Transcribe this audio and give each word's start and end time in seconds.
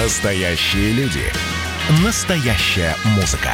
Настоящие 0.00 0.92
люди. 0.92 1.24
Настоящая 2.04 2.94
музыка. 3.16 3.50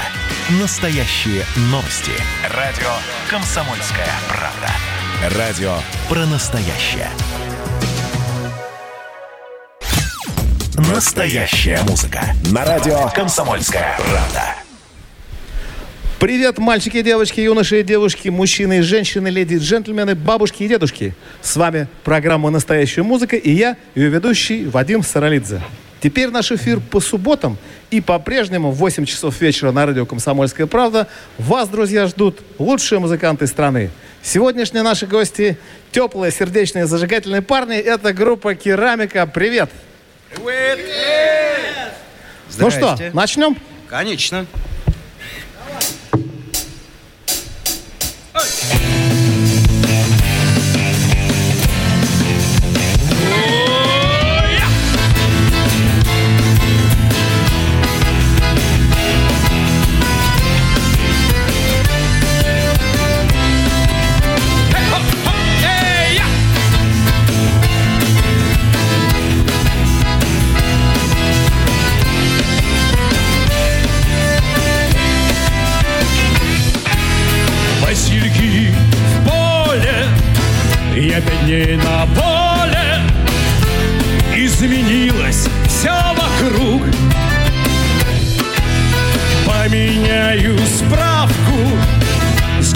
Настоящие 0.60 1.42
новости. 1.70 2.12
Радио 2.54 2.90
«Комсомольская 3.30 4.10
правда». 4.28 5.38
Радио 5.38 5.72
про 6.06 6.26
настоящее. 6.26 7.08
Настоящая 10.92 11.80
музыка. 11.88 12.20
На 12.52 12.66
радио 12.66 13.08
«Комсомольская 13.14 13.96
правда». 13.96 14.56
Привет, 16.20 16.58
мальчики, 16.58 17.00
девочки, 17.00 17.40
юноши 17.40 17.80
и 17.80 17.82
девушки, 17.82 18.28
мужчины 18.28 18.80
и 18.80 18.82
женщины, 18.82 19.28
леди 19.28 19.54
и 19.54 19.58
джентльмены, 19.58 20.14
бабушки 20.14 20.64
и 20.64 20.68
дедушки. 20.68 21.14
С 21.40 21.56
вами 21.56 21.88
программа 22.02 22.50
«Настоящая 22.50 23.02
музыка» 23.02 23.36
и 23.36 23.50
я, 23.50 23.78
ее 23.94 24.10
ведущий 24.10 24.66
Вадим 24.66 25.02
Саралидзе. 25.02 25.62
Теперь 26.04 26.28
наш 26.28 26.52
эфир 26.52 26.80
по 26.80 27.00
субботам 27.00 27.56
и 27.90 28.02
по-прежнему 28.02 28.70
в 28.70 28.74
8 28.74 29.06
часов 29.06 29.40
вечера 29.40 29.72
на 29.72 29.86
радио 29.86 30.04
«Комсомольская 30.04 30.66
правда». 30.66 31.08
Вас, 31.38 31.66
друзья, 31.70 32.06
ждут 32.06 32.40
лучшие 32.58 32.98
музыканты 32.98 33.46
страны. 33.46 33.90
Сегодняшние 34.22 34.82
наши 34.82 35.06
гости– 35.06 35.56
теплые, 35.92 36.30
сердечные, 36.30 36.84
зажигательные 36.84 37.40
парни. 37.40 37.78
Это 37.78 38.12
группа 38.12 38.54
«Керамика». 38.54 39.26
Привет! 39.26 39.70
Привет! 40.34 41.94
Ну 42.58 42.70
что, 42.70 42.98
начнем? 43.14 43.56
Конечно. 43.88 44.44
Васильки 48.34 49.03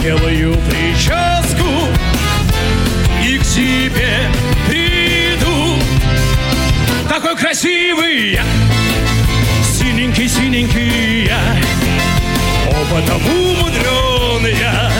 сделаю 0.08 0.54
прическу 0.70 1.68
и 3.22 3.36
к 3.36 3.42
тебе 3.42 4.30
приду. 4.66 5.76
Такой 7.10 7.36
красивый 7.36 8.32
я, 8.32 8.44
синенький-синенький 9.62 11.26
я, 11.26 11.40
опытом 12.68 13.20
умудрен 13.26 14.46
я, 14.58 14.90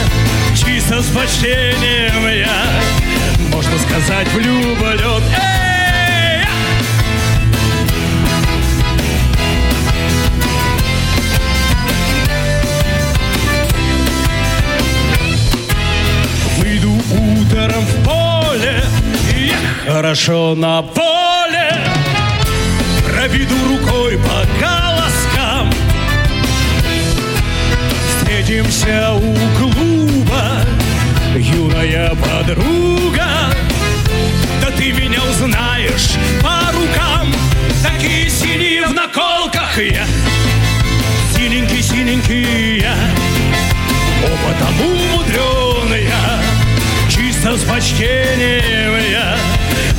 чисто 0.54 1.02
с 1.02 1.06
почтением 1.06 2.28
я, 2.28 3.50
можно 3.50 3.78
сказать, 3.78 4.28
влюблен. 4.34 5.22
Эй! 5.32 5.57
Утром 17.58 17.84
в 17.84 18.04
поле, 18.04 18.82
я 19.36 19.92
хорошо 19.92 20.54
на 20.54 20.82
поле, 20.82 21.76
проведу 23.06 23.54
рукой 23.68 24.18
по 24.18 24.46
колоскам. 24.60 25.72
Встретимся 28.08 29.12
у 29.12 29.34
клуба, 29.58 30.64
юная 31.36 32.14
подруга. 32.14 33.26
Да 34.60 34.70
ты 34.76 34.92
меня 34.92 35.20
узнаешь 35.30 36.16
по 36.40 36.72
рукам, 36.72 37.32
такие 37.82 38.28
синие 38.30 38.86
в 38.86 38.94
наколках 38.94 39.78
я. 39.78 40.06
Синенький, 41.34 41.82
синенький 41.82 42.80
я, 42.80 42.94
опытом 44.24 44.80
умудрен 44.80 45.94
я, 45.94 46.37
чисто 47.48 47.56
с 47.56 47.70
почтением 47.70 49.10
я, 49.10 49.36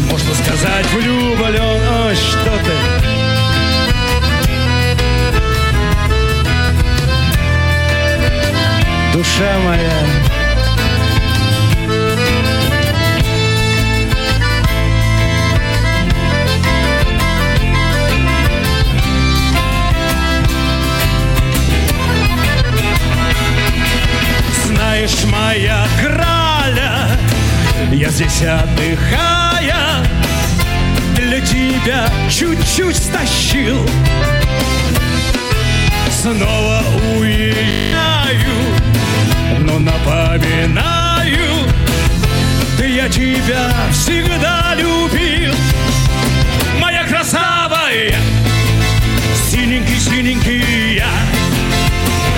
можно 0.10 0.34
сказать, 0.36 0.86
влюблен. 0.94 1.82
Ой, 2.06 2.16
что 2.16 2.52
ты? 2.64 2.74
Душа 9.14 9.60
моя. 9.66 9.92
Знаешь, 24.66 25.24
моя 25.26 25.89
я 28.00 28.10
здесь 28.12 28.42
отдыхая, 28.44 30.06
для 31.16 31.42
тебя 31.42 32.08
чуть-чуть 32.30 32.96
стащил. 32.96 33.86
Снова 36.10 36.82
уезжаю, 37.18 38.56
но 39.60 39.80
напоминаю, 39.80 41.68
да 42.78 42.86
я 42.86 43.10
тебя 43.10 43.70
всегда 43.92 44.76
любил. 44.78 45.54
Моя 46.80 47.04
красава, 47.04 47.90
я, 47.92 48.18
синенький-синенький 49.52 50.96
я, 50.96 51.12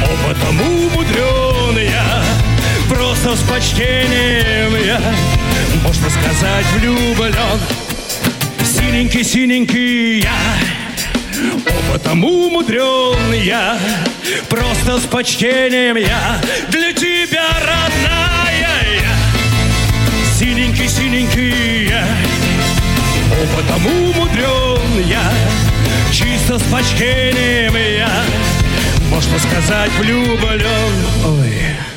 опытом 0.06 0.60
умудрен 0.60 1.78
я, 1.78 2.24
просто 2.90 3.36
с 3.36 3.42
почтением 3.42 4.76
я, 4.84 5.00
можно 5.84 6.10
сказать, 6.10 6.66
влюблен. 6.78 7.60
Синенький-синенький 8.64 10.22
я, 10.22 10.32
опытом 11.66 12.24
умудрен 12.24 13.34
я, 13.34 13.78
просто 14.50 15.00
с 15.00 15.04
почтением 15.04 15.98
я, 15.98 16.42
для 16.70 16.94
тебя 16.94 17.48
родная 17.60 18.86
я, 19.02 20.36
синенький-синенький 20.40 21.90
я, 21.90 22.06
опытом 23.42 23.86
умудрен 23.86 25.08
я, 25.08 25.32
чисто 26.12 26.60
с 26.60 26.64
почтением 26.64 27.76
я, 27.76 28.24
можно 29.10 29.40
сказать, 29.40 29.92
влюблен. 30.00 30.94
Ой. 31.26 31.91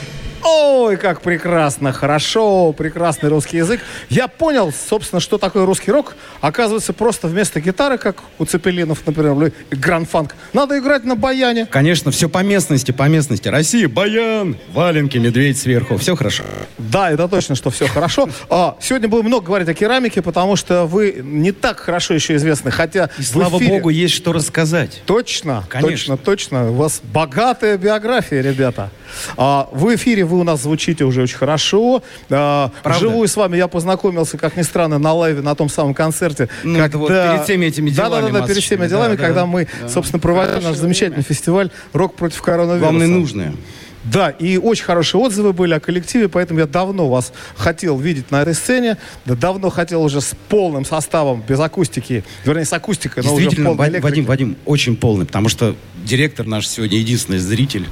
Ой, 0.85 0.99
как 0.99 1.23
прекрасно, 1.23 1.93
хорошо, 1.95 2.73
прекрасный 2.75 3.31
русский 3.31 3.57
язык. 3.57 3.81
Я 4.11 4.29
понял, 4.29 4.71
собственно, 4.71 5.19
что 5.19 5.39
такое 5.39 5.65
русский 5.65 5.91
рок. 5.91 6.15
Оказывается, 6.43 6.93
просто 6.93 7.27
вместо 7.27 7.59
гитары, 7.59 7.97
как 7.97 8.17
у 8.39 8.45
Цепелинов, 8.45 8.99
например, 9.07 9.51
гранд-фанк, 9.71 10.35
надо 10.53 10.79
играть 10.79 11.05
на 11.05 11.17
баяне. 11.17 11.65
Конечно, 11.65 12.11
все 12.11 12.29
по 12.29 12.43
местности, 12.43 12.93
по 12.93 13.09
местности. 13.09 13.49
Россия, 13.49 13.89
баян, 13.89 14.59
валенки, 14.75 15.17
медведь 15.17 15.59
сверху. 15.59 15.97
Все 15.97 16.17
хорошо. 16.17 16.43
Да, 16.77 17.11
это 17.11 17.29
точно, 17.29 17.55
что 17.55 17.71
все 17.71 17.87
хорошо. 17.89 18.29
А, 18.51 18.77
сегодня 18.79 19.09
будем 19.09 19.25
много 19.29 19.47
говорить 19.47 19.69
о 19.71 19.73
керамике, 19.75 20.21
потому 20.21 20.55
что 20.55 20.85
вы 20.85 21.19
не 21.25 21.53
так 21.53 21.79
хорошо 21.81 22.13
еще 22.13 22.37
известны, 22.37 22.71
хотя 22.71 23.09
И 23.19 23.23
слава 23.23 23.57
эфире- 23.57 23.71
богу, 23.71 23.89
есть 23.89 24.13
что 24.13 24.35
рассказать. 24.35 25.01
Точно, 25.07 25.65
Конечно. 25.71 26.19
точно, 26.19 26.19
точно. 26.19 26.71
У 26.73 26.75
вас 26.75 27.01
богатая 27.03 27.79
биография, 27.79 28.43
ребята. 28.43 28.91
А, 29.39 29.67
в 29.73 29.95
эфире 29.95 30.25
вы 30.27 30.41
у 30.41 30.45
нас 30.45 30.61
звучите 30.61 30.74
уже 31.05 31.23
очень 31.23 31.37
хорошо. 31.37 32.03
А, 32.31 32.71
Правда? 32.83 32.99
вживую 32.99 33.29
с 33.29 33.37
вами 33.37 33.57
я 33.57 33.69
познакомился, 33.69 34.39
как 34.39 34.57
ни 34.57 34.63
странно, 34.63 34.99
на 34.99 35.13
лайве 35.13 35.43
на 35.43 35.55
том 35.55 35.69
самом 35.69 35.95
концерте. 35.95 36.49
Ну, 36.63 36.79
это 36.79 36.99
вот 36.99 37.09
перед 37.09 37.45
всеми 37.45 37.67
этими 37.67 37.91
Да, 37.91 38.09
да, 38.09 38.19
делами 38.21 38.33
да, 38.33 38.41
да, 38.41 38.47
перед 38.47 38.63
всеми 38.63 38.87
делами, 38.87 39.17
да, 39.17 39.23
когда 39.23 39.41
да, 39.41 39.47
мы, 39.47 39.69
собственно, 39.89 40.21
проводили 40.21 40.65
наш 40.65 40.77
замечательный 40.77 41.23
фестиваль 41.23 41.71
«Рок 41.93 42.15
против 42.17 42.43
коронавируса». 42.43 42.81
Главное, 42.81 43.07
нужное. 43.07 43.55
Да, 44.05 44.31
и 44.31 44.59
очень 44.59 44.85
хорошие 44.85 45.21
отзывы 45.21 45.53
были 45.53 45.73
о 45.73 45.81
коллективе, 45.81 46.29
поэтому 46.29 46.61
я 46.61 46.67
давно 46.67 47.09
вас 47.09 47.33
хотел 47.57 47.99
видеть 47.99 48.31
на 48.31 48.43
этой 48.43 48.55
сцене. 48.55 48.99
Да, 49.25 49.35
давно 49.35 49.71
хотел 49.71 50.03
уже 50.03 50.21
с 50.21 50.37
полным 50.49 50.85
составом, 50.85 51.43
без 51.47 51.59
акустики, 51.59 52.23
вернее, 52.45 52.67
с 52.67 52.73
акустикой, 52.73 53.23
но 53.23 53.35
уже 53.35 53.49
в 53.49 53.57
полной 53.57 53.77
Вадим. 53.77 54.03
Вадим, 54.03 54.25
Вадим, 54.27 54.57
очень 54.67 54.97
полный, 54.97 55.25
потому 55.25 55.49
что 55.49 55.75
директор 56.05 56.47
наш 56.47 56.69
сегодня 56.69 56.99
единственный 56.99 57.39
зритель. 57.39 57.87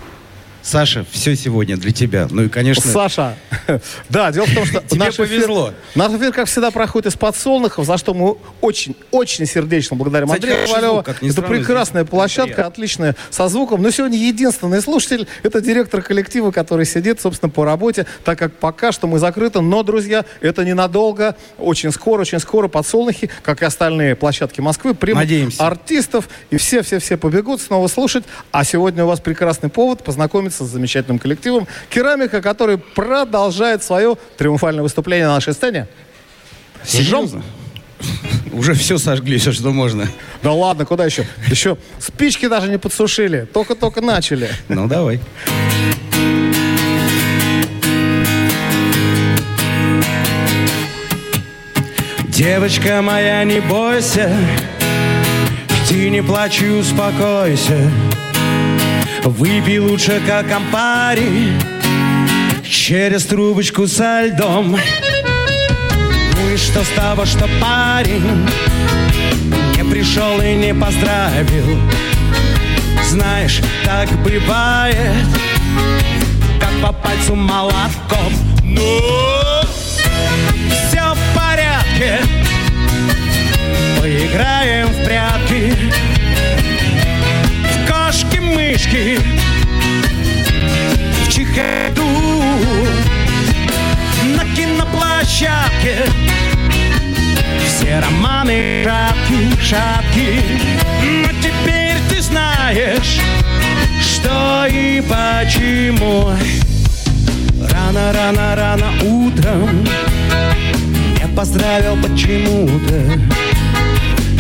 Саша, 0.63 1.05
все 1.11 1.35
сегодня 1.35 1.77
для 1.77 1.93
тебя. 1.93 2.29
Ну 2.31 2.45
и, 2.45 2.49
конечно, 2.49 2.89
Саша, 2.89 3.37
да, 4.09 4.31
дело 4.31 4.47
в 4.47 4.55
том, 4.55 4.65
что 4.65 4.81
Тебе 4.89 4.99
наш 5.01 5.15
эфир, 5.15 5.27
повезло. 5.27 5.75
наш 5.95 6.13
эфир, 6.13 6.33
как 6.33 6.47
всегда, 6.47 6.71
проходит 6.71 7.13
из 7.13 7.17
подсолнухов, 7.17 7.85
за 7.85 7.99
что 7.99 8.15
мы 8.15 8.37
очень, 8.61 8.95
очень 9.11 9.47
сердечно 9.47 9.97
благодарим 9.97 10.29
Кстати, 10.29 10.47
Андрея 10.47 10.67
Ковалева. 10.67 11.05
Это 11.21 11.43
прекрасная 11.43 12.05
площадка, 12.05 12.55
приятно. 12.55 12.67
отличная, 12.67 13.17
со 13.31 13.49
звуком. 13.49 13.83
Но 13.83 13.91
сегодня 13.91 14.19
единственный 14.19 14.81
слушатель— 14.81 15.27
это 15.43 15.61
директор 15.61 16.01
коллектива, 16.01 16.53
который 16.53 16.87
сидит, 16.87 17.21
собственно, 17.21 17.51
по 17.51 17.65
работе, 17.65 18.07
так 18.25 18.39
как 18.39 18.53
пока 18.53 18.93
что 18.93 19.07
мы 19.07 19.19
закрыты. 19.19 19.61
Но, 19.61 19.83
друзья, 19.83 20.25
это 20.41 20.65
ненадолго. 20.65 21.37
Очень 21.59 21.91
скоро, 21.91 22.21
очень 22.21 22.39
скоро 22.39 22.69
подсолнухи, 22.69 23.31
как 23.43 23.63
и 23.63 23.65
остальные 23.65 24.15
площадки 24.15 24.61
Москвы, 24.61 24.95
примут 24.95 25.23
Надеемся. 25.25 25.67
артистов, 25.67 26.29
и 26.51 26.57
все-все-все 26.57 27.17
побегут 27.17 27.61
снова 27.61 27.89
слушать. 27.89 28.25
А 28.53 28.65
сегодня 28.65 29.05
у 29.05 29.09
вас 29.09 29.19
прекрасный 29.21 29.69
повод 29.69 30.05
познакомиться 30.05 30.52
с 30.59 30.69
замечательным 30.69 31.19
коллективом 31.19 31.67
«Керамика», 31.91 32.41
который 32.41 32.79
продолжает 32.79 33.83
свое 33.83 34.17
триумфальное 34.37 34.83
выступление 34.83 35.27
на 35.27 35.35
нашей 35.35 35.53
сцене. 35.55 35.89
серьезно? 36.85 37.43
Уже 38.53 38.75
все 38.75 38.99
сожгли, 38.99 39.39
все, 39.39 39.53
что 39.53 39.71
можно. 39.71 40.09
Да 40.43 40.53
ладно, 40.53 40.85
куда 40.85 41.05
еще? 41.05 41.27
Еще 41.49 41.77
спички 41.99 42.49
даже 42.49 42.69
не 42.69 42.79
подсушили, 42.79 43.49
только-только 43.53 44.01
начали. 44.01 44.51
Ну, 44.69 44.87
давай. 44.89 45.21
Девочка 52.29 53.03
моя, 53.03 53.45
не 53.45 53.61
бойся, 53.61 54.35
ты 55.89 56.11
не 56.11 56.23
плачь 56.23 56.61
и 56.61 56.69
успокойся. 56.71 57.91
Выпей 59.25 59.79
лучше, 59.79 60.21
как 60.27 60.51
ампари, 60.51 61.53
через 62.69 63.25
трубочку 63.25 63.87
со 63.87 64.27
льдом. 64.27 64.73
Ну 64.73 66.51
и 66.51 66.57
что 66.57 66.83
с 66.83 66.89
того, 66.89 67.25
что 67.25 67.49
парень 67.61 68.49
не 69.77 69.85
пришел 69.85 70.41
и 70.41 70.55
не 70.55 70.75
поздравил? 70.75 71.79
Знаешь, 73.09 73.61
так 73.85 74.09
бывает, 74.25 75.27
как 76.61 76.73
по 76.83 76.93
пальцу 76.93 77.37
молотком. 77.37 78.33
Но 78.65 79.63
все 80.69 81.15
в 81.15 81.37
порядке, 81.37 82.19
поиграем 84.01 84.89
в 84.89 85.05
прятки, 85.05 85.77
кошки-мышки, 88.83 89.21
в 91.25 91.29
чехарду, 91.29 92.07
на 94.37 94.45
киноплощадке. 94.55 96.05
Все 97.67 98.01
романы 98.01 98.85
шапки, 98.85 99.63
шапки 99.63 100.41
Но 101.03 101.29
теперь 101.41 101.97
ты 102.09 102.23
знаешь, 102.23 103.21
что 104.01 104.67
и 104.67 105.01
почему 105.03 106.31
Рано, 107.71 108.13
рано, 108.13 108.57
рано 108.57 108.93
утром 109.03 109.85
Не 111.21 111.29
поздравил 111.35 111.97
почему-то 112.01 113.21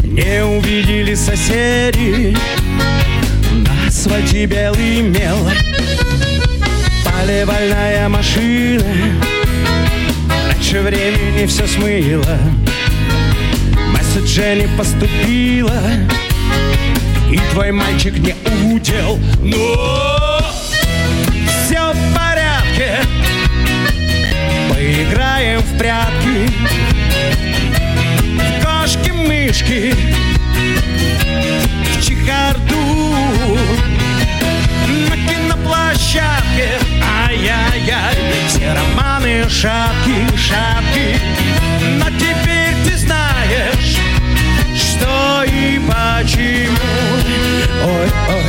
Не 0.04 0.44
увидели 0.44 1.14
соседи 1.14 2.36
асфальте 4.02 4.46
белый 4.46 5.00
мел. 5.00 5.38
Поливальная 7.04 8.08
машина. 8.08 8.84
Раньше 10.48 10.80
времени 10.80 11.46
все 11.46 11.68
смыло. 11.68 12.38
Месседжа 13.92 14.56
не 14.56 14.66
поступило. 14.76 15.80
И 17.30 17.38
твой 17.52 17.70
мальчик 17.70 18.14
не 18.18 18.34
удел. 18.74 19.20
Но 19.40 20.40
все 21.64 21.92
в 21.92 22.14
порядке. 22.14 22.98
Поиграем 24.68 25.60
в 25.60 25.78
прятки. 25.78 26.50
В 28.50 28.64
кошки-мышки. 28.64 29.94
В 31.94 32.04
чехарду 32.04 32.71
На 35.08 35.16
киноплощадке 35.16 36.78
Ай-яй-яй 37.26 38.16
Все 38.46 38.72
романы 38.72 39.48
шапки, 39.48 40.26
шапки. 40.36 41.16
Но 41.98 42.06
теперь 42.18 42.74
ты 42.84 42.96
знаешь 42.96 43.98
Что 44.76 45.42
и 45.44 45.80
почему. 45.80 46.76
Ой-ой 47.84 48.41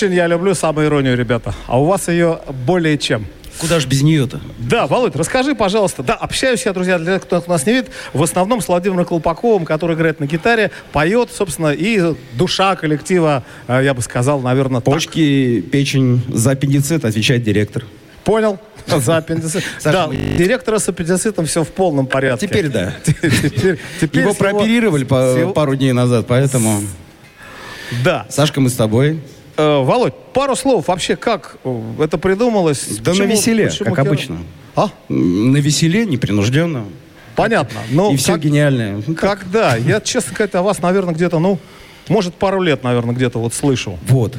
Очень 0.00 0.14
я 0.14 0.28
люблю 0.28 0.54
самоиронию, 0.54 1.14
ребята. 1.14 1.54
А 1.66 1.78
у 1.78 1.84
вас 1.84 2.08
ее 2.08 2.40
более 2.64 2.96
чем. 2.96 3.26
Куда 3.58 3.80
ж 3.80 3.86
без 3.86 4.00
нее-то? 4.00 4.40
Да, 4.56 4.86
Володь, 4.86 5.14
расскажи, 5.14 5.54
пожалуйста. 5.54 6.02
Да, 6.02 6.14
общаюсь 6.14 6.64
я, 6.64 6.72
друзья, 6.72 6.98
для 6.98 7.16
тех, 7.16 7.24
кто 7.24 7.44
нас 7.46 7.66
не 7.66 7.74
видит, 7.74 7.90
в 8.14 8.22
основном 8.22 8.62
с 8.62 8.68
Владимиром 8.68 9.04
Колпаковым, 9.04 9.66
который 9.66 9.96
играет 9.96 10.18
на 10.18 10.24
гитаре, 10.24 10.70
поет, 10.92 11.28
собственно, 11.30 11.74
и 11.74 12.14
душа 12.32 12.76
коллектива, 12.76 13.44
э, 13.68 13.82
я 13.84 13.92
бы 13.92 14.00
сказал, 14.00 14.40
наверное, 14.40 14.80
так. 14.80 14.94
Почки, 14.94 15.60
печень, 15.60 16.22
за 16.28 16.52
аппендицит 16.52 17.04
отвечает 17.04 17.42
директор. 17.42 17.84
Понял? 18.24 18.58
За 18.86 19.18
аппендицит. 19.18 19.62
Да, 19.84 20.08
директора 20.08 20.78
с 20.78 20.88
аппендицитом 20.88 21.44
все 21.44 21.62
в 21.62 21.68
полном 21.68 22.06
порядке. 22.06 22.48
Теперь 22.48 22.68
да. 22.68 22.94
Его 24.12 24.32
прооперировали 24.32 25.04
пару 25.04 25.74
дней 25.74 25.92
назад, 25.92 26.24
поэтому... 26.26 26.80
Да. 28.02 28.24
Сашка, 28.30 28.62
мы 28.62 28.70
с 28.70 28.74
тобой. 28.74 29.20
Э, 29.60 29.82
Володь, 29.84 30.14
пару 30.32 30.56
слов 30.56 30.88
вообще, 30.88 31.16
как 31.16 31.58
э, 31.64 31.80
это 32.00 32.16
придумалось? 32.18 32.98
Да 32.98 33.12
на 33.14 33.24
веселе, 33.24 33.68
как 33.68 33.78
Киров- 33.78 33.98
обычно. 33.98 34.38
А? 34.74 34.88
На 35.08 35.58
веселе, 35.58 36.06
непринужденно. 36.06 36.84
Понятно. 37.36 37.80
Но 37.90 38.10
и 38.10 38.16
все 38.16 38.32
как- 38.32 38.40
гениальное. 38.42 39.02
Ну, 39.06 39.14
как- 39.14 39.40
Когда? 39.40 39.76
Я, 39.76 40.00
честно 40.00 40.32
сказать, 40.32 40.54
о 40.54 40.62
вас, 40.62 40.80
наверное, 40.80 41.14
где-то, 41.14 41.38
ну, 41.38 41.58
может, 42.08 42.34
пару 42.34 42.62
лет, 42.62 42.82
наверное, 42.84 43.14
где-то 43.14 43.38
вот 43.38 43.52
слышал. 43.54 43.98
Вот. 44.08 44.36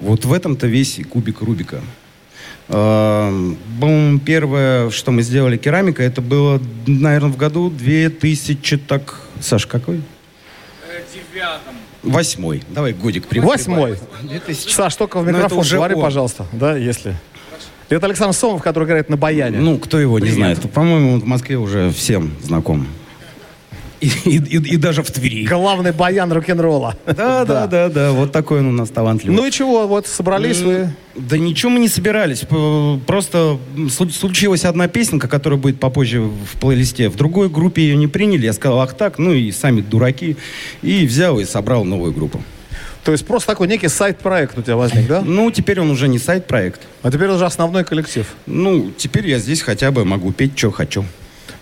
Вот 0.00 0.24
в 0.24 0.32
этом-то 0.32 0.66
весь 0.66 1.00
кубик 1.10 1.40
Рубика. 1.40 1.80
Эм, 2.68 4.20
Первое, 4.24 4.90
что 4.90 5.10
мы 5.10 5.22
сделали 5.22 5.56
керамика, 5.56 6.02
это 6.02 6.20
было, 6.20 6.60
наверное, 6.86 7.30
в 7.30 7.36
году 7.36 7.70
2000, 7.70 8.76
так... 8.76 9.22
Саш, 9.40 9.66
какой? 9.66 10.00
Восьмой. 12.10 12.62
Давай 12.68 12.92
годик 12.92 13.26
прибавим. 13.26 13.50
Восьмой. 13.50 13.98
2000. 14.22 14.72
Саш, 14.72 14.96
только 14.96 15.18
в 15.20 15.26
микрофон 15.26 15.58
уже 15.58 15.76
говори, 15.76 15.94
он. 15.94 16.02
пожалуйста. 16.02 16.46
Да, 16.52 16.76
если. 16.76 17.14
Это 17.88 18.06
Александр 18.06 18.34
Сомов, 18.34 18.62
который 18.62 18.84
играет 18.84 19.08
на 19.08 19.16
баяне. 19.16 19.58
Ну, 19.58 19.78
кто 19.78 19.98
его 19.98 20.18
не 20.18 20.22
Привет. 20.26 20.36
знает? 20.36 20.72
По-моему, 20.72 21.14
он 21.14 21.20
в 21.20 21.24
Москве 21.24 21.56
уже 21.56 21.90
всем 21.90 22.32
знаком. 22.42 22.86
И, 24.00 24.06
и- 24.24 24.36
и- 24.36 24.74
и 24.74 24.76
даже 24.76 25.02
в 25.02 25.10
Твери. 25.10 25.44
Главный 25.44 25.90
баян 25.92 26.30
рок-н-ролла. 26.32 26.96
Да, 27.06 27.44
да, 27.44 27.66
да, 27.66 27.88
да. 27.88 28.12
Вот 28.12 28.30
такой 28.30 28.60
он 28.60 28.66
у 28.66 28.72
нас 28.72 28.90
талантливый. 28.90 29.36
Ну 29.36 29.44
и 29.46 29.50
чего, 29.50 29.86
вот 29.88 30.06
собрались 30.06 30.60
вы. 30.60 30.90
Да 31.16 31.36
ничего 31.36 31.70
мы 31.70 31.80
не 31.80 31.88
собирались. 31.88 32.44
Просто 33.06 33.58
случилась 33.90 34.64
одна 34.64 34.86
песенка, 34.86 35.26
которая 35.26 35.58
будет 35.58 35.80
попозже 35.80 36.20
в 36.20 36.60
плейлисте. 36.60 37.08
В 37.08 37.16
другой 37.16 37.48
группе 37.48 37.82
ее 37.82 37.96
не 37.96 38.06
приняли. 38.06 38.44
Я 38.46 38.52
сказал, 38.52 38.80
ах 38.80 38.94
так, 38.94 39.18
ну 39.18 39.32
и 39.32 39.50
сами 39.50 39.80
дураки. 39.80 40.36
И 40.82 41.04
взял 41.06 41.38
и 41.40 41.44
собрал 41.44 41.84
новую 41.84 42.12
группу. 42.12 42.40
То 43.04 43.12
есть 43.12 43.26
просто 43.26 43.48
такой 43.52 43.68
некий 43.68 43.88
сайт-проект 43.88 44.58
у 44.58 44.62
тебя 44.62 44.76
возник, 44.76 45.06
да? 45.08 45.22
Ну, 45.22 45.50
теперь 45.50 45.80
он 45.80 45.90
уже 45.90 46.08
не 46.08 46.18
сайт-проект. 46.18 46.82
А 47.02 47.10
теперь 47.10 47.28
уже 47.30 47.46
основной 47.46 47.82
коллектив. 47.84 48.26
Ну, 48.46 48.90
теперь 48.96 49.26
я 49.28 49.38
здесь 49.38 49.62
хотя 49.62 49.90
бы 49.90 50.04
могу 50.04 50.30
петь, 50.32 50.58
что 50.58 50.70
хочу. 50.70 51.04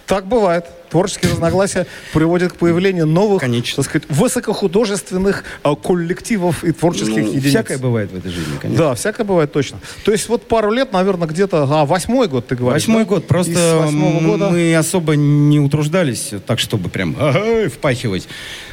Так 0.06 0.26
бывает. 0.26 0.64
Творческие 0.88 1.32
разногласия 1.32 1.86
приводят 2.12 2.52
к 2.52 2.56
появлению 2.56 3.06
новых, 3.06 3.40
Конечно. 3.40 3.82
так 3.82 3.90
сказать, 3.90 4.08
высокохудожественных 4.08 5.42
э, 5.64 5.75
коллективов 5.82 6.62
и 6.62 6.70
творческих 6.72 7.16
Ну, 7.25 7.28
единиц. 7.32 7.46
всякое 7.48 7.78
бывает 7.78 8.12
в 8.12 8.16
этой 8.16 8.30
жизни, 8.30 8.56
конечно. 8.60 8.84
Да, 8.90 8.94
всякое 8.94 9.25
бывает 9.25 9.52
точно. 9.52 9.80
То 10.04 10.12
есть 10.12 10.28
вот 10.28 10.46
пару 10.46 10.70
лет, 10.70 10.92
наверное, 10.92 11.26
где-то... 11.26 11.66
А, 11.68 11.84
восьмой 11.84 12.28
год, 12.28 12.46
ты 12.46 12.54
говоришь, 12.54 12.82
Восьмой 12.84 13.02
да? 13.02 13.08
год. 13.08 13.26
Просто 13.26 13.88
года... 14.22 14.50
мы 14.50 14.76
особо 14.76 15.16
не 15.16 15.58
утруждались 15.58 16.30
так, 16.46 16.60
чтобы 16.60 16.88
прям 16.88 17.16
ага, 17.18 17.68
впахивать. 17.68 18.28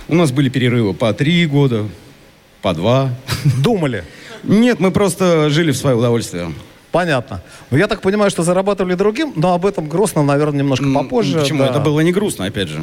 У 0.07 0.15
нас 0.15 0.31
были 0.31 0.49
перерывы 0.49 0.93
по 0.93 1.11
три 1.13 1.45
года, 1.47 1.87
по 2.61 2.73
два. 2.73 3.09
думали. 3.63 4.03
Нет, 4.43 4.79
мы 4.79 4.91
просто 4.91 5.49
жили 5.49 5.71
в 5.71 5.77
свое 5.77 5.95
удовольствие. 5.95 6.53
Понятно. 6.93 7.41
Но 7.71 7.77
я 7.79 7.87
так 7.87 8.01
понимаю, 8.01 8.29
что 8.29 8.43
зарабатывали 8.43 8.93
другим, 8.93 9.33
но 9.35 9.55
об 9.55 9.65
этом 9.65 9.89
грустно, 9.89 10.21
наверное, 10.21 10.59
немножко 10.59 10.85
попозже. 10.93 11.39
Почему? 11.39 11.63
да. 11.63 11.69
Это 11.71 11.79
было 11.79 12.01
не 12.01 12.11
грустно, 12.11 12.45
опять 12.45 12.69
же. 12.69 12.79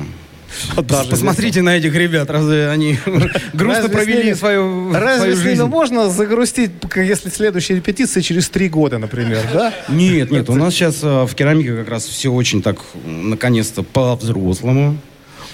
Даже 0.77 1.11
Посмотрите 1.11 1.63
на 1.63 1.77
этих 1.77 1.95
ребят, 1.95 2.29
разве 2.29 2.69
они 2.71 2.99
грустно 3.55 3.83
Разве 3.83 3.89
провели 3.89 4.25
ними- 4.25 4.35
свою, 4.35 4.93
Разве 4.93 5.17
свою 5.19 5.37
жизнь? 5.37 5.63
можно 5.63 6.11
загрустить, 6.11 6.73
если 6.97 7.31
следующая 7.31 7.77
репетиция 7.77 8.21
через 8.21 8.49
три 8.49 8.69
года, 8.69 8.99
например, 8.99 9.43
да? 9.53 9.73
Нет, 9.89 10.33
нет, 10.33 10.51
у 10.51 10.57
нас 10.57 10.75
сейчас 10.75 11.05
э, 11.05 11.25
в 11.25 11.33
керамике 11.37 11.77
как 11.77 11.89
раз 11.89 12.05
все 12.05 12.33
очень 12.33 12.63
так, 12.63 12.79
наконец-то, 13.05 13.85
по-взрослому. 13.85 14.97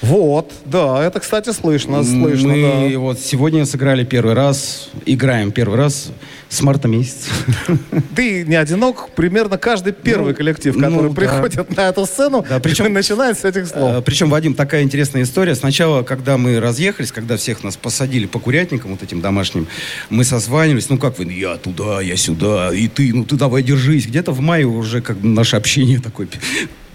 Вот, 0.02 0.52
да, 0.66 1.02
это, 1.04 1.20
кстати, 1.20 1.50
слышно, 1.52 2.04
слышно, 2.04 2.48
Мы 2.54 2.90
да. 2.92 2.98
вот 2.98 3.18
сегодня 3.18 3.64
сыграли 3.64 4.04
первый 4.04 4.34
раз, 4.34 4.90
играем 5.06 5.50
первый 5.52 5.76
раз 5.78 6.10
с 6.48 6.60
марта 6.62 6.86
месяца. 6.86 7.30
Ты 8.14 8.44
не 8.44 8.54
одинок, 8.56 9.08
примерно 9.16 9.56
каждый 9.58 9.92
первый 9.92 10.30
Ну, 10.32 10.36
коллектив, 10.36 10.76
ну, 10.76 10.82
который 10.88 11.08
да. 11.08 11.14
приходит 11.14 11.76
на 11.76 11.88
эту 11.88 12.04
сцену, 12.06 12.44
Да, 12.48 12.60
причем- 12.60 12.92
начинает 12.92 13.38
с 13.38 13.44
этих 13.44 13.66
слов. 13.66 14.04
Причем, 14.04 14.28
Вадим, 14.30 14.54
такая 14.54 14.82
интересная 14.82 15.22
история. 15.22 15.54
Сначала, 15.54 16.02
когда 16.02 16.36
мы 16.36 16.60
разъехались, 16.60 17.10
когда 17.10 17.36
всех 17.36 17.64
нас 17.64 17.76
посадили 17.76 18.26
по 18.26 18.38
курятникам 18.38 18.92
вот 18.92 19.02
этим 19.02 19.20
домашним, 19.20 19.66
мы 20.10 20.24
созванивались, 20.24 20.88
ну 20.90 20.98
как 20.98 21.18
вы, 21.18 21.24
я 21.32 21.56
туда, 21.56 22.00
я 22.02 22.16
сюда, 22.16 22.72
и 22.72 22.86
ты, 22.88 23.12
ну 23.14 23.24
ты 23.24 23.36
давай 23.36 23.62
держись. 23.62 24.06
Где-то 24.06 24.32
в 24.32 24.40
мае 24.40 24.66
уже 24.66 25.00
как 25.00 25.16
бы 25.16 25.28
наше 25.28 25.56
общение 25.56 26.00
такое 26.04 26.28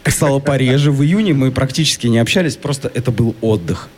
стало 0.09 0.39
пореже. 0.39 0.91
В 0.91 1.03
июне 1.03 1.33
мы 1.33 1.51
практически 1.51 2.07
не 2.07 2.19
общались, 2.19 2.55
просто 2.55 2.91
это 2.93 3.11
был 3.11 3.35
отдых. 3.41 3.89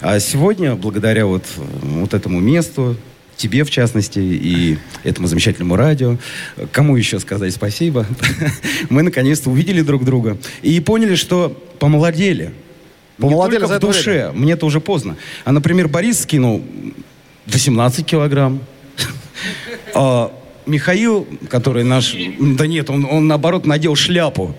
А 0.00 0.18
сегодня, 0.20 0.74
благодаря 0.74 1.26
вот, 1.26 1.44
вот 1.56 2.14
этому 2.14 2.40
месту, 2.40 2.96
тебе, 3.36 3.64
в 3.64 3.70
частности, 3.70 4.18
и 4.18 4.78
этому 5.02 5.26
замечательному 5.26 5.76
радио. 5.76 6.18
Кому 6.72 6.96
еще 6.96 7.18
сказать 7.18 7.54
спасибо? 7.54 8.06
Мы 8.90 9.02
наконец-то 9.02 9.50
увидели 9.50 9.80
друг 9.80 10.04
друга 10.04 10.36
и 10.60 10.78
поняли, 10.80 11.14
что 11.14 11.48
помолодели. 11.78 12.52
Помолодели 13.16 13.60
за 13.60 13.66
в 13.66 13.70
это 13.72 13.86
душе, 13.86 14.30
мне-то 14.34 14.66
уже 14.66 14.80
поздно. 14.80 15.16
А, 15.44 15.52
например, 15.52 15.88
Борис 15.88 16.20
скинул 16.20 16.62
18 17.46 18.06
килограмм. 18.06 18.60
А 19.92 20.30
Михаил, 20.66 21.26
который 21.48 21.82
наш... 21.82 22.14
Да 22.38 22.66
нет, 22.66 22.90
он, 22.90 23.04
он 23.04 23.26
наоборот 23.26 23.66
надел 23.66 23.96
шляпу. 23.96 24.54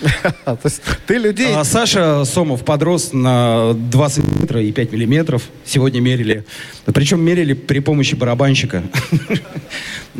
Ты 1.06 1.14
людей... 1.14 1.54
А 1.54 1.64
Саша 1.64 2.24
Сомов 2.24 2.64
подрос 2.64 3.12
на 3.12 3.72
2 3.74 4.08
сантиметра 4.08 4.62
и 4.62 4.72
5 4.72 4.92
миллиметров. 4.92 5.42
Сегодня 5.64 6.00
мерили. 6.00 6.44
Причем 6.86 7.20
мерили 7.20 7.52
при 7.52 7.80
помощи 7.80 8.14
барабанщика. 8.14 8.82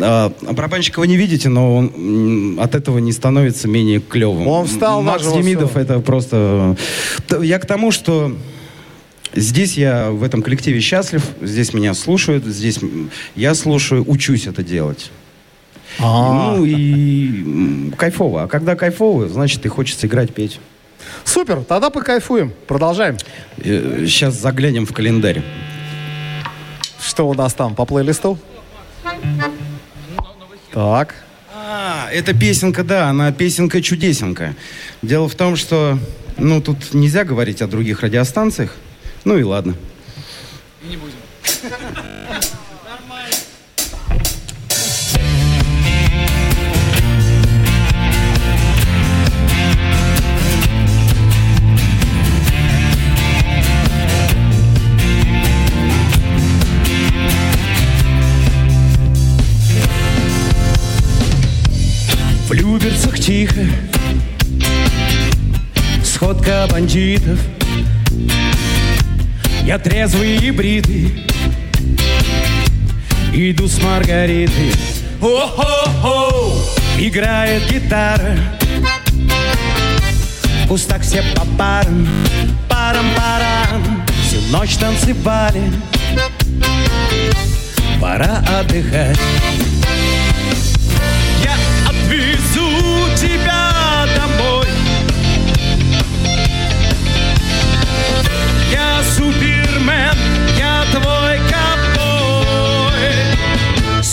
А 0.00 0.32
Барабанщика 0.40 1.00
вы 1.00 1.08
не 1.08 1.16
видите, 1.16 1.48
но 1.48 1.76
он 1.76 2.58
от 2.60 2.74
этого 2.76 2.98
не 2.98 3.10
становится 3.12 3.66
менее 3.66 4.00
клевым. 4.00 4.46
Он 4.46 4.66
встал 4.66 5.02
Макс 5.02 5.24
Демидов 5.24 5.76
это 5.76 5.98
просто... 5.98 6.76
Т- 7.26 7.44
Я 7.44 7.58
к 7.58 7.66
тому, 7.66 7.90
что 7.90 8.34
здесь 9.34 9.76
я 9.76 10.10
в 10.10 10.22
этом 10.22 10.42
коллективе 10.42 10.80
счастлив, 10.80 11.22
здесь 11.42 11.74
меня 11.74 11.92
слушают, 11.94 12.44
здесь 12.46 12.78
я 13.34 13.54
слушаю, 13.54 14.04
учусь 14.08 14.46
это 14.46 14.62
делать. 14.62 15.10
А, 15.98 16.54
Ну 16.56 16.64
и 16.64 17.90
кайфово. 17.96 18.44
А 18.44 18.48
когда 18.48 18.76
кайфово, 18.76 19.28
значит 19.28 19.64
и 19.66 19.68
хочется 19.68 20.06
играть, 20.06 20.32
петь. 20.32 20.60
Супер, 21.24 21.64
тогда 21.64 21.90
покайфуем. 21.90 22.52
Продолжаем. 22.66 23.16
Сейчас 23.58 24.34
заглянем 24.34 24.86
в 24.86 24.92
календарь. 24.92 25.42
Что 27.00 27.28
у 27.28 27.34
нас 27.34 27.54
там 27.54 27.74
по 27.74 27.84
плейлисту? 27.84 28.38
Так. 30.72 31.14
А, 31.54 32.08
эта 32.12 32.32
песенка, 32.32 32.84
да, 32.84 33.08
она 33.08 33.32
песенка-чудесенка. 33.32 34.54
Дело 35.02 35.28
в 35.28 35.34
том, 35.34 35.56
что, 35.56 35.98
ну, 36.36 36.60
тут 36.60 36.94
нельзя 36.94 37.24
говорить 37.24 37.62
о 37.62 37.66
других 37.66 38.02
радиостанциях. 38.02 38.76
Ну 39.24 39.36
и 39.36 39.42
ладно. 39.42 39.74
В 40.82 40.88
тихо. 63.30 63.60
Сходка 66.02 66.66
бандитов. 66.68 67.38
Я 69.64 69.78
трезвый 69.78 70.36
и 70.38 70.50
бритый. 70.50 71.28
Иду 73.32 73.68
с 73.68 73.80
Маргаритой. 73.80 74.72
О-хо-хо! 75.22 76.60
Играет 76.98 77.70
гитара. 77.70 78.36
В 80.64 80.66
кустах 80.66 81.02
все 81.02 81.22
по 81.34 81.44
парам 81.58 82.08
Парам-парам 82.68 84.04
Всю 84.26 84.40
ночь 84.50 84.76
танцевали. 84.76 85.72
Пора 88.00 88.42
отдыхать 88.58 89.18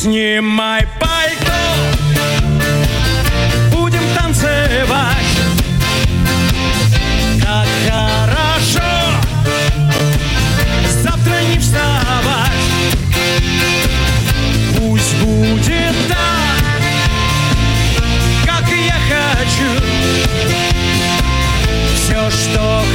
Снимай 0.08 0.88
пальто, 1.02 1.52
будем 3.74 4.04
танцевать. 4.18 5.18
Как 7.44 7.68
хорошо, 7.90 8.90
завтра 11.04 11.42
не 11.52 11.60
вставать. 11.60 12.70
Пусть 14.78 15.14
будет 15.18 15.96
так, 16.08 16.72
как 18.46 18.66
я 18.70 18.98
хочу. 19.10 19.72
Все, 21.96 22.32
что 22.32 22.87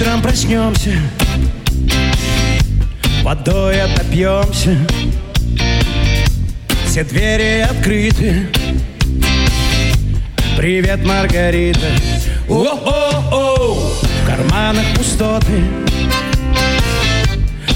Утром 0.00 0.22
проснемся, 0.22 0.96
водой 3.22 3.82
отопьемся, 3.82 4.74
все 6.86 7.04
двери 7.04 7.60
открыты. 7.60 8.46
Привет, 10.56 11.04
Маргарита. 11.04 11.86
О-о-о! 12.48 13.92
В 14.00 14.26
карманах 14.26 14.86
пустоты. 14.96 15.64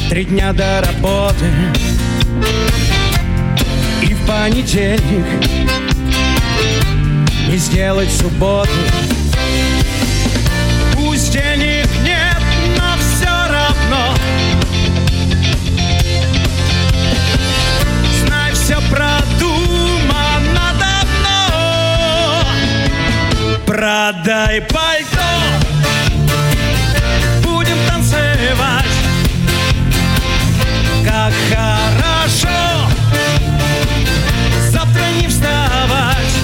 Три 0.08 0.24
дня 0.24 0.54
до 0.54 0.80
работы. 0.80 1.44
И 4.00 4.14
в 4.14 4.26
понедельник 4.26 5.26
не 7.50 7.58
сделать 7.58 8.10
субботу. 8.10 8.70
Продай 24.24 24.62
пальто. 24.62 25.20
Будем 27.42 27.76
танцевать. 27.86 28.86
Как 31.04 31.34
хорошо. 31.50 32.88
Завтра 34.70 35.02
не 35.20 35.28
вставать. 35.28 36.34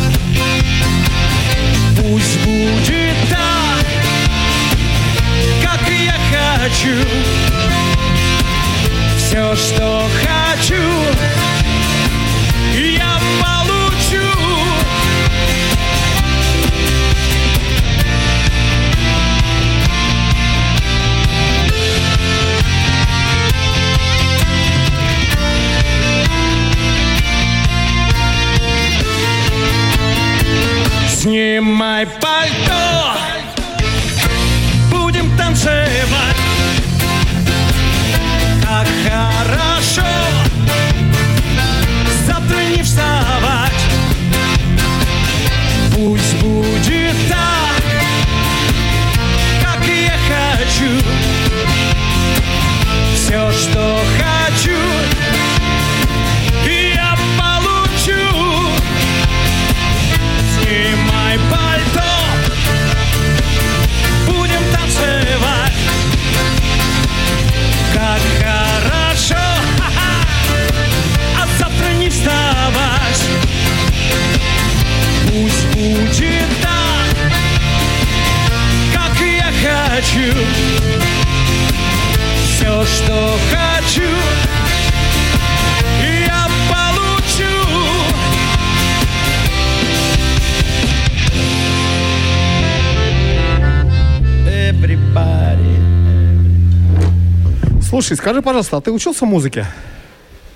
Пусть 1.97 2.39
будет 2.45 3.17
так, 3.31 3.87
как 5.63 5.81
я 5.89 6.17
хочу. 6.31 7.03
Все, 9.17 9.57
что 9.57 10.07
хочу, 10.23 10.83
Снимай 31.21 32.07
пальто, 32.07 32.60
Слушай, 98.11 98.23
скажи, 98.23 98.43
пожалуйста, 98.43 98.77
а 98.77 98.81
ты 98.81 98.91
учился 98.91 99.25
музыке? 99.25 99.67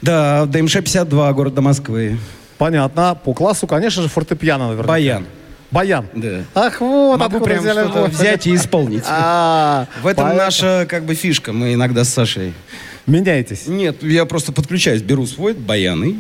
Да, 0.03 0.45
ДМШ 0.47 0.73
52 0.73 1.33
города 1.35 1.61
Москвы. 1.61 2.19
Понятно. 2.59 3.17
По 3.25 3.33
классу, 3.33 3.69
конечно 3.69 4.03
же, 4.03 4.09
фортепиано, 4.09 4.67
наверное. 4.67 4.89
Баян. 4.89 5.27
Баян. 5.71 6.09
Да. 6.15 6.43
Ах, 6.57 6.81
вот 6.81 7.17
Могу 7.17 7.39
прям 7.39 7.61
взяли 7.61 7.87
вот. 7.87 8.11
взять 8.11 8.49
и 8.49 8.57
исполнить. 8.57 9.05
А, 9.09 9.87
В 10.03 10.09
этом 10.09 10.25
поэтому 10.25 10.35
наша 10.35 10.85
как 10.91 11.05
бы 11.05 11.15
фишка. 11.15 11.53
Мы 11.53 11.75
иногда 11.75 12.03
с 12.03 12.09
Сашей. 12.09 12.55
Меняетесь. 13.07 13.69
Нет, 13.69 14.03
я 14.03 14.25
просто 14.25 14.51
подключаюсь, 14.51 15.03
беру 15.03 15.25
свой 15.25 15.55
баян 15.55 16.03
и... 16.03 16.17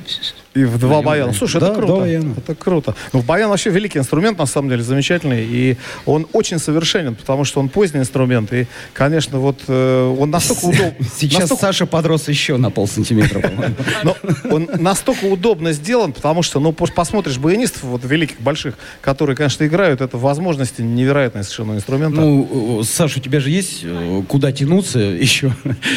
И 0.54 0.64
в 0.64 0.78
два 0.78 1.02
Баян, 1.02 1.04
баяна. 1.04 1.32
Слушай, 1.32 1.60
Да, 1.60 1.68
это 1.68 1.76
круто. 1.80 2.04
Это 2.36 2.54
круто. 2.54 2.94
Ну, 3.12 3.22
баян 3.22 3.50
вообще 3.50 3.70
великий 3.70 3.98
инструмент, 3.98 4.38
на 4.38 4.46
самом 4.46 4.68
деле, 4.70 4.82
замечательный. 4.84 5.44
И 5.44 5.76
он 6.06 6.28
очень 6.32 6.60
совершенен, 6.60 7.16
потому 7.16 7.44
что 7.44 7.58
он 7.58 7.68
поздний 7.68 8.00
инструмент. 8.00 8.52
И, 8.52 8.66
конечно, 8.92 9.40
вот 9.40 9.62
э, 9.66 10.16
он 10.18 10.30
настолько 10.30 10.66
удобен. 10.66 10.94
Сейчас 11.16 11.50
Саша 11.58 11.86
подрос 11.86 12.28
еще 12.28 12.56
на 12.56 12.70
полсантиметра, 12.70 13.40
по-моему. 13.40 13.74
Но 14.04 14.16
он 14.48 14.68
настолько 14.78 15.24
удобно 15.24 15.72
сделан, 15.72 16.12
потому 16.12 16.42
что, 16.44 16.60
ну, 16.60 16.70
пос- 16.70 16.92
посмотришь 16.92 17.38
баянистов 17.38 17.82
вот 17.82 18.04
великих, 18.04 18.40
больших, 18.40 18.74
которые, 19.00 19.34
конечно, 19.36 19.66
играют, 19.66 20.00
это 20.00 20.18
возможности 20.18 20.82
невероятные 20.82 21.42
совершенно 21.42 21.74
инструмента. 21.74 22.20
Ну, 22.20 22.80
э, 22.80 22.84
Саш, 22.84 23.16
у 23.16 23.20
тебя 23.20 23.40
же 23.40 23.50
есть 23.50 23.80
э, 23.82 24.22
куда 24.28 24.52
тянуться 24.52 25.00
еще? 25.00 25.52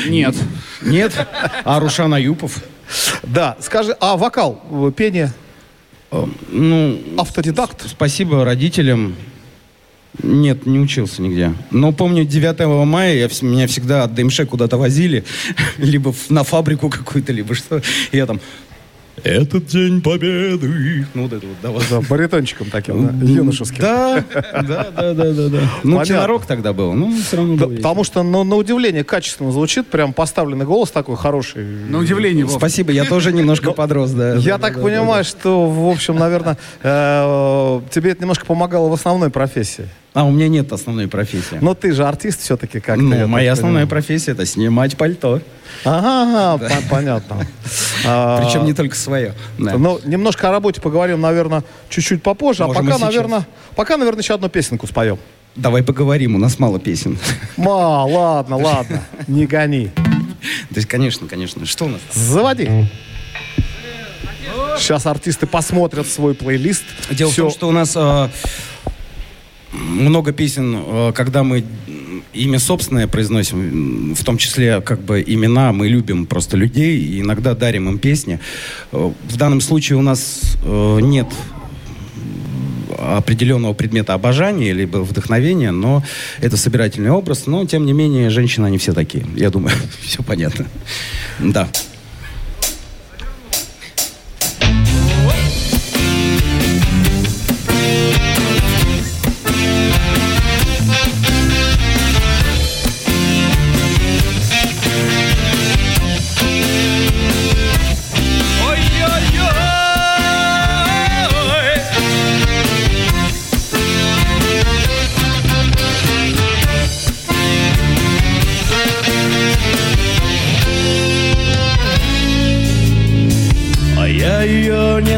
Нет. 0.08 0.36
Нет? 0.82 1.14
А 1.64 1.80
Рушан 1.80 2.12
Аюпов? 2.14 2.64
Да, 3.24 3.58
скажи, 3.62 3.96
а 4.00 4.18
вокал, 4.18 4.62
э, 4.72 4.92
пение, 4.96 5.34
Э, 6.12 6.26
Ну, 6.50 7.00
автодидакт? 7.18 7.84
спасибо 7.90 8.46
родителям. 8.46 9.16
Нет, 10.24 10.66
не 10.66 10.80
учился 10.80 11.22
нигде. 11.22 11.54
Но 11.70 11.92
помню, 11.92 12.24
9 12.26 12.86
мая 12.86 13.14
я, 13.16 13.30
меня 13.42 13.68
всегда 13.68 14.04
от 14.04 14.16
ДМШ 14.16 14.42
куда-то 14.50 14.78
возили. 14.78 15.24
Либо 15.78 16.14
на 16.30 16.44
фабрику 16.44 16.90
какую-то, 16.90 17.32
либо 17.34 17.54
что. 17.56 17.82
Я 18.12 18.26
там... 18.26 18.40
Этот 19.24 19.66
день 19.66 20.02
победы. 20.02 21.08
Ну, 21.14 21.24
вот 21.24 21.34
это 21.34 21.48
вот. 21.70 21.84
Да, 21.90 22.02
баритончиком 22.02 22.70
таким, 22.70 23.20
да, 23.20 23.26
юношеским. 23.26 23.78
Да, 23.80 24.24
да, 24.34 24.88
да, 24.92 25.14
да, 25.14 25.34
да, 25.34 25.50
да. 25.50 25.60
Ну, 25.84 26.04
кинорок 26.04 26.46
тогда 26.46 26.72
был, 26.74 26.94
ну, 26.94 27.16
все 27.22 27.38
равно 27.38 27.56
был 27.56 27.76
потому 27.78 28.04
что, 28.04 28.22
ну, 28.24 28.44
на 28.44 28.56
удивление, 28.56 29.04
качественно 29.04 29.52
звучит, 29.52 29.88
прям 29.88 30.14
поставленный 30.14 30.66
голос 30.66 30.92
такой 30.92 31.18
хороший. 31.18 31.64
На 31.64 31.98
удивление, 32.00 32.46
Вов. 32.46 32.58
Спасибо, 32.58 32.92
я 32.92 33.06
тоже 33.06 33.34
немножко 33.34 33.72
подрос, 33.72 34.12
да. 34.12 34.36
Я 34.36 34.58
так 34.58 34.82
понимаю, 34.82 35.24
что, 35.24 35.68
в 35.68 35.90
общем, 35.90 36.16
наверное, 36.18 36.58
э, 36.84 37.82
тебе 37.92 38.12
это 38.12 38.22
немножко 38.22 38.46
помогало 38.46 38.90
в 38.90 38.94
основной 38.94 39.30
профессии. 39.30 39.88
Да. 40.18 40.22
А 40.22 40.26
у 40.26 40.32
меня 40.32 40.48
нет 40.48 40.72
основной 40.72 41.08
профессии. 41.08 41.60
Но 41.62 41.76
ты 41.76 41.92
же 41.92 42.06
артист 42.06 42.42
все-таки 42.42 42.80
как-то. 42.80 43.02
Ну, 43.02 43.28
моя 43.28 43.54
основная 43.54 43.86
понимаю. 43.86 43.88
профессия 43.88 44.32
это 44.32 44.46
снимать 44.46 44.98
пальто. 44.98 45.42
Ага, 45.86 46.54
ага, 46.56 46.58
по- 46.90 46.96
понятно. 46.96 47.38
Причем 48.04 48.66
не 48.66 48.74
только 48.74 48.96
свое. 48.96 49.34
Да. 49.60 49.78
Ну, 49.78 50.00
немножко 50.06 50.50
о 50.50 50.52
работе 50.52 50.82
поговорим, 50.82 51.22
наверное, 51.22 51.64
чуть-чуть 51.90 52.24
попозже. 52.24 52.66
Можем 52.66 52.88
а 52.88 52.92
пока, 52.92 53.06
наверное, 53.06 53.48
пока, 53.76 53.98
наверное, 53.98 54.22
еще 54.24 54.34
одну 54.34 54.50
песенку 54.50 54.88
споем. 54.88 55.20
Давай 55.56 55.84
поговорим, 55.84 56.36
у 56.36 56.40
нас 56.40 56.60
мало 56.60 56.80
песен. 56.80 57.18
Ма, 57.58 58.04
ладно, 58.06 58.58
ладно, 58.58 59.04
не 59.28 59.46
гони. 59.46 59.88
То 59.88 60.76
есть, 60.76 60.88
конечно, 60.88 61.28
конечно. 61.28 61.66
Что 61.66 61.86
у 61.86 61.90
нас? 61.90 62.02
Заводи. 62.14 62.70
Сейчас 64.78 65.06
артисты 65.06 65.48
посмотрят 65.48 66.08
свой 66.08 66.36
плейлист. 66.36 66.84
Дело 67.10 67.32
Всё. 67.32 67.44
в 67.44 67.46
том, 67.46 67.52
что 67.52 67.68
у 67.70 67.72
нас 67.72 67.94
э, 67.96 68.30
много 69.78 70.32
песен, 70.32 70.76
э, 70.78 71.12
когда 71.16 71.44
мы 71.44 71.64
имя 72.34 72.60
собственное 72.60 73.08
произносим, 73.08 74.14
в 74.14 74.24
том 74.24 74.38
числе 74.38 74.82
как 74.82 75.02
бы 75.02 75.24
имена, 75.26 75.72
мы 75.72 75.88
любим 75.88 76.26
просто 76.26 76.58
людей 76.58 77.00
и 77.00 77.22
иногда 77.22 77.56
дарим 77.56 77.90
им 77.90 78.00
песни. 78.00 78.40
Э, 78.92 79.12
В 79.30 79.38
данном 79.38 79.62
случае 79.62 79.98
у 79.98 80.02
нас 80.02 80.58
э, 80.64 81.00
нет 81.02 81.28
определенного 82.98 83.74
предмета 83.74 84.14
обожания 84.14 84.74
либо 84.74 84.98
вдохновения, 84.98 85.72
но 85.72 86.04
это 86.40 86.58
собирательный 86.58 87.12
образ, 87.12 87.46
но 87.46 87.66
тем 87.66 87.86
не 87.86 87.94
менее 87.94 88.30
женщины 88.30 88.66
они 88.66 88.78
все 88.78 88.94
такие. 88.94 89.26
Я 89.36 89.50
думаю, 89.50 89.76
все 90.02 90.24
понятно. 90.24 90.66
Да. 91.40 91.70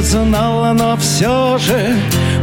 Знала, 0.02 0.74
но 0.74 0.98
все 0.98 1.58
же 1.58 1.96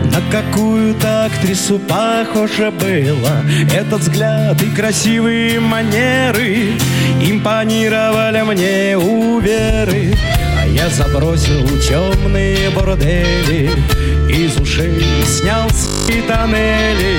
На 0.05 0.21
какую-то 0.31 1.27
актрису 1.27 1.79
похоже 1.79 2.71
было. 2.71 3.43
Этот 3.75 4.01
взгляд 4.01 4.63
и 4.63 4.71
красивые 4.71 5.61
манеры 5.61 6.73
Импонировали 7.21 8.43
мне 8.43 8.97
у 8.97 9.39
Веры. 9.41 10.15
А 10.61 10.67
я 10.67 10.89
забросил 10.89 11.67
темные 11.81 12.71
бордели 12.71 13.71
Из 14.29 14.57
ушей 14.57 15.03
снял 15.27 15.69
и 16.09 16.21
тоннели. 16.23 17.19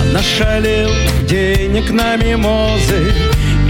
А 0.00 0.12
нашалил 0.12 0.90
денег 1.28 1.90
на 1.90 2.16
мимозы 2.16 3.12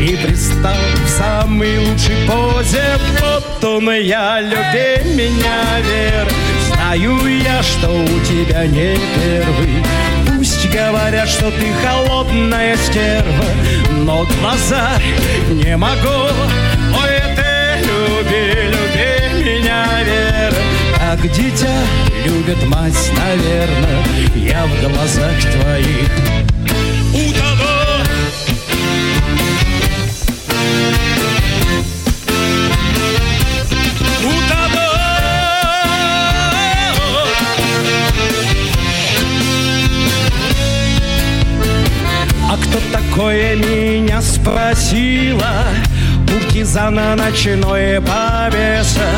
и 0.07 0.16
пристал 0.16 0.77
в 1.05 1.09
самой 1.09 1.79
лучшей 1.79 2.16
позе. 2.27 2.99
Вот 3.21 3.64
он 3.64 3.90
и 3.90 4.03
я, 4.03 4.40
люби 4.40 5.14
меня, 5.14 5.81
Вер. 5.81 6.29
Знаю 6.69 7.19
я, 7.42 7.62
что 7.62 7.90
у 7.90 8.21
тебя 8.21 8.66
не 8.66 8.97
первый. 9.16 9.85
Пусть 10.29 10.69
говорят, 10.71 11.29
что 11.29 11.51
ты 11.51 11.73
холодная 11.85 12.77
стерва 12.77 13.47
Но 14.05 14.27
глаза 14.38 14.92
не 15.51 15.77
могу. 15.77 16.29
Ой, 17.03 17.21
ты 17.35 17.83
люби, 17.83 18.53
люби 18.71 19.45
меня, 19.45 19.87
Вер. 20.05 20.55
Как 20.97 21.21
дитя 21.33 21.75
любит 22.25 22.62
мать, 22.66 23.11
наверное 23.16 24.05
Я 24.35 24.66
в 24.66 24.92
глазах 24.92 25.40
твоих 25.40 26.45
Кто 42.77 42.99
такое 42.99 43.57
меня 43.57 44.21
спросила? 44.21 45.65
Куртизана 46.29 47.15
ночное 47.17 48.03
повеса 48.03 49.09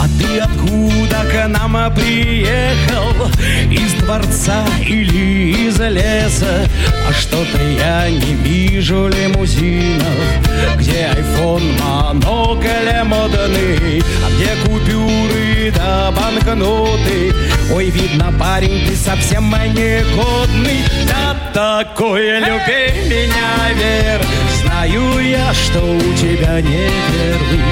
А 0.00 0.08
ты 0.18 0.40
откуда 0.40 1.24
к 1.30 1.46
нам 1.46 1.94
приехал? 1.94 3.30
Из 3.70 3.92
дворца 4.02 4.66
или 4.80 5.68
из 5.68 5.78
леса? 5.78 6.68
А 7.08 7.12
что-то 7.12 7.62
я 7.62 8.10
не 8.10 8.34
вижу 8.34 9.06
лимузинов 9.06 10.08
Где 10.76 11.12
айфон, 11.14 11.62
монокль 11.78 13.04
модный 13.04 14.02
А 14.24 14.30
где 14.34 14.56
купюры 14.64 15.72
да 15.76 16.10
банкноты 16.10 17.32
Ой, 17.72 17.90
видно, 17.90 18.32
парень, 18.38 18.84
ты 18.88 18.96
совсем 18.96 19.50
негодный 19.50 20.82
Да 21.06 21.33
такое 21.54 22.40
люби 22.40 23.08
меня, 23.08 23.72
Вер. 23.74 24.20
Знаю 24.60 25.20
я, 25.20 25.54
что 25.54 25.80
у 25.80 26.14
тебя 26.14 26.60
не 26.60 26.90
первый 27.12 27.62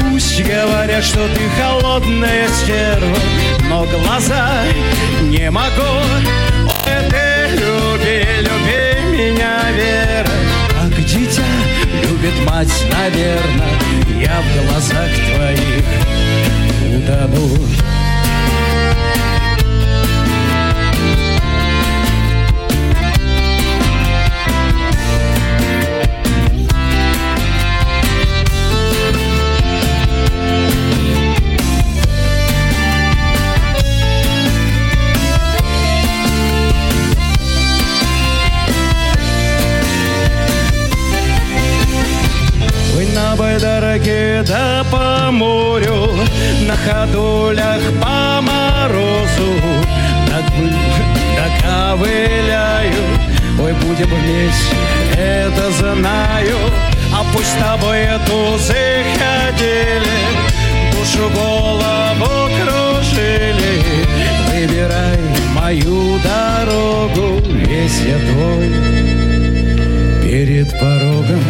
Пусть 0.00 0.42
говорят, 0.42 1.04
что 1.04 1.28
ты 1.28 1.42
холодная 1.60 2.48
стерва 2.48 3.18
Но 3.68 3.84
глаза 3.84 4.64
не 5.22 5.50
могу. 5.50 6.00
Ой, 6.64 7.10
ты 7.10 7.50
люби, 7.52 8.24
люби 8.40 9.16
меня, 9.16 9.70
Вера 9.72 10.30
Как 10.70 11.04
дитя 11.04 11.42
любит 12.02 12.44
мать, 12.48 12.84
наверное 12.90 13.78
Я 14.18 14.40
в 14.40 14.68
глазах 14.68 15.10
твоих 15.34 15.84
утону 16.96 17.95
байдарке 44.06 44.42
да 44.46 44.84
по 44.90 45.30
морю 45.32 46.10
На 46.66 46.76
ходулях 46.76 47.80
по 48.00 48.40
морозу. 48.40 49.52
Доковыляю 51.36 53.04
Ой, 53.60 53.72
будем 53.72 54.06
вместе, 54.06 54.76
это 55.16 55.70
знаю. 55.72 56.56
А 57.12 57.24
пусть 57.32 57.48
с 57.48 57.54
тобой 57.54 58.06
тузы 58.26 59.04
ходили 59.18 60.18
Душу 60.92 61.30
голову 61.30 62.50
кружили. 62.60 64.04
Выбирай 64.50 65.18
мою 65.54 66.18
дорогу 66.20 67.40
Весь 67.48 68.00
я 68.00 68.18
твой. 68.18 68.70
Перед 70.22 70.70
порогом 70.78 71.40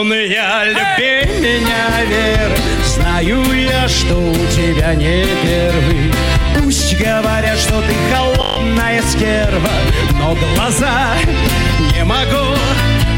вот 0.00 0.06
он 0.06 0.12
и 0.12 0.28
я, 0.28 0.64
люби 0.64 1.40
меня, 1.40 2.04
Вера. 2.06 2.56
Знаю 2.84 3.42
я, 3.52 3.88
что 3.88 4.14
у 4.16 4.34
тебя 4.34 4.94
не 4.94 5.24
первый. 5.42 6.12
Пусть 6.58 6.96
говорят, 6.98 7.58
что 7.58 7.82
ты 7.82 7.94
холодная 8.12 9.02
стерва 9.02 9.70
Но 10.18 10.34
глаза 10.34 11.14
не 11.94 12.04
могу. 12.04 12.56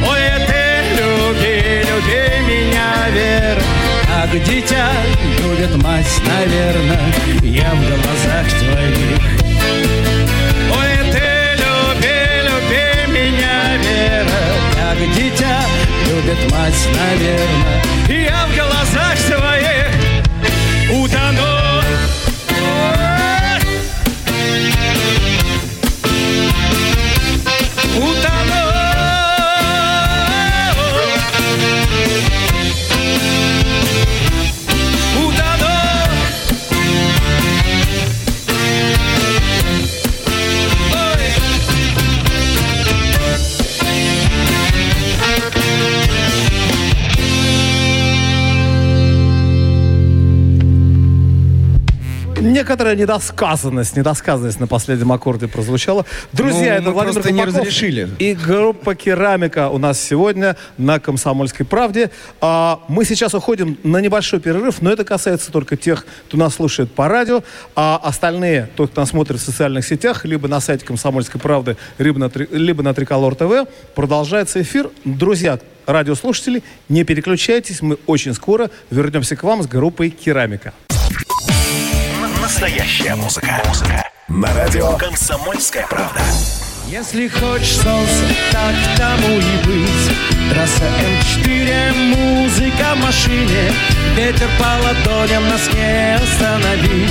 Ой, 0.08 0.20
ты 0.46 0.82
люби, 0.98 1.84
люби 1.88 2.52
меня, 2.52 3.08
Вера. 3.10 3.62
Как 4.06 4.42
дитя 4.44 4.90
любит 5.38 5.82
мать, 5.82 6.20
наверное 6.26 7.12
Я 7.42 7.70
в 7.74 7.80
глазах 7.80 8.46
твоих 8.60 9.51
любит 16.22 16.50
мать, 16.52 16.88
наверное 16.94 17.82
Я 18.08 18.46
в 18.46 18.54
глазах 18.54 19.18
своих 19.18 19.86
утону. 20.90 21.82
Утону 27.96 28.51
Некоторая 52.62 52.94
недосказанность, 52.94 53.96
недосказанность 53.96 54.60
на 54.60 54.68
последнем 54.68 55.10
аккорде 55.10 55.48
прозвучала. 55.48 56.06
Друзья, 56.32 56.74
Ну, 56.74 56.80
это 56.82 56.90
Владимир 56.92 57.14
просто 57.14 57.32
не 57.32 57.44
разрешили. 57.44 58.08
И 58.20 58.34
группа 58.34 58.94
«Керамика» 58.94 59.68
у 59.68 59.78
нас 59.78 60.00
сегодня 60.00 60.56
на 60.78 61.00
«Комсомольской 61.00 61.66
правде». 61.66 62.12
А, 62.40 62.78
мы 62.86 63.04
сейчас 63.04 63.34
уходим 63.34 63.78
на 63.82 63.98
небольшой 63.98 64.38
перерыв, 64.38 64.80
но 64.80 64.92
это 64.92 65.04
касается 65.04 65.50
только 65.50 65.76
тех, 65.76 66.06
кто 66.28 66.36
нас 66.36 66.54
слушает 66.54 66.92
по 66.92 67.08
радио. 67.08 67.42
А 67.74 68.00
остальные, 68.00 68.70
тот, 68.76 68.92
кто 68.92 69.00
нас 69.00 69.10
смотрит 69.10 69.40
в 69.40 69.44
социальных 69.44 69.84
сетях, 69.84 70.24
либо 70.24 70.46
на 70.46 70.60
сайте 70.60 70.86
«Комсомольской 70.86 71.40
правды», 71.40 71.76
либо 71.98 72.20
на, 72.20 72.30
либо 72.52 72.84
на 72.84 72.94
Триколор 72.94 73.34
ТВ, 73.34 73.68
продолжается 73.96 74.62
эфир. 74.62 74.88
Друзья, 75.04 75.58
радиослушатели, 75.86 76.62
не 76.88 77.02
переключайтесь, 77.02 77.82
мы 77.82 77.98
очень 78.06 78.32
скоро 78.34 78.70
вернемся 78.88 79.34
к 79.34 79.42
вам 79.42 79.64
с 79.64 79.66
группой 79.66 80.10
«Керамика». 80.10 80.72
Настоящая 82.62 83.16
музыка. 83.16 83.60
Музыка. 83.66 84.08
На 84.28 84.54
радио 84.54 84.96
«Комсомольская 84.96 85.84
правда». 85.88 86.20
Если 86.86 87.26
хочешь 87.26 87.74
солнце, 87.74 88.24
так 88.52 88.76
тому 88.96 89.36
и 89.36 89.66
быть 89.66 90.16
Трасса 90.48 90.84
М4, 90.84 91.92
музыка 92.14 92.94
в 92.94 92.98
машине 92.98 93.72
Ветер 94.14 94.48
по 94.60 94.78
ладоням 94.80 95.48
нас 95.48 95.68
не 95.74 96.14
остановить 96.14 97.10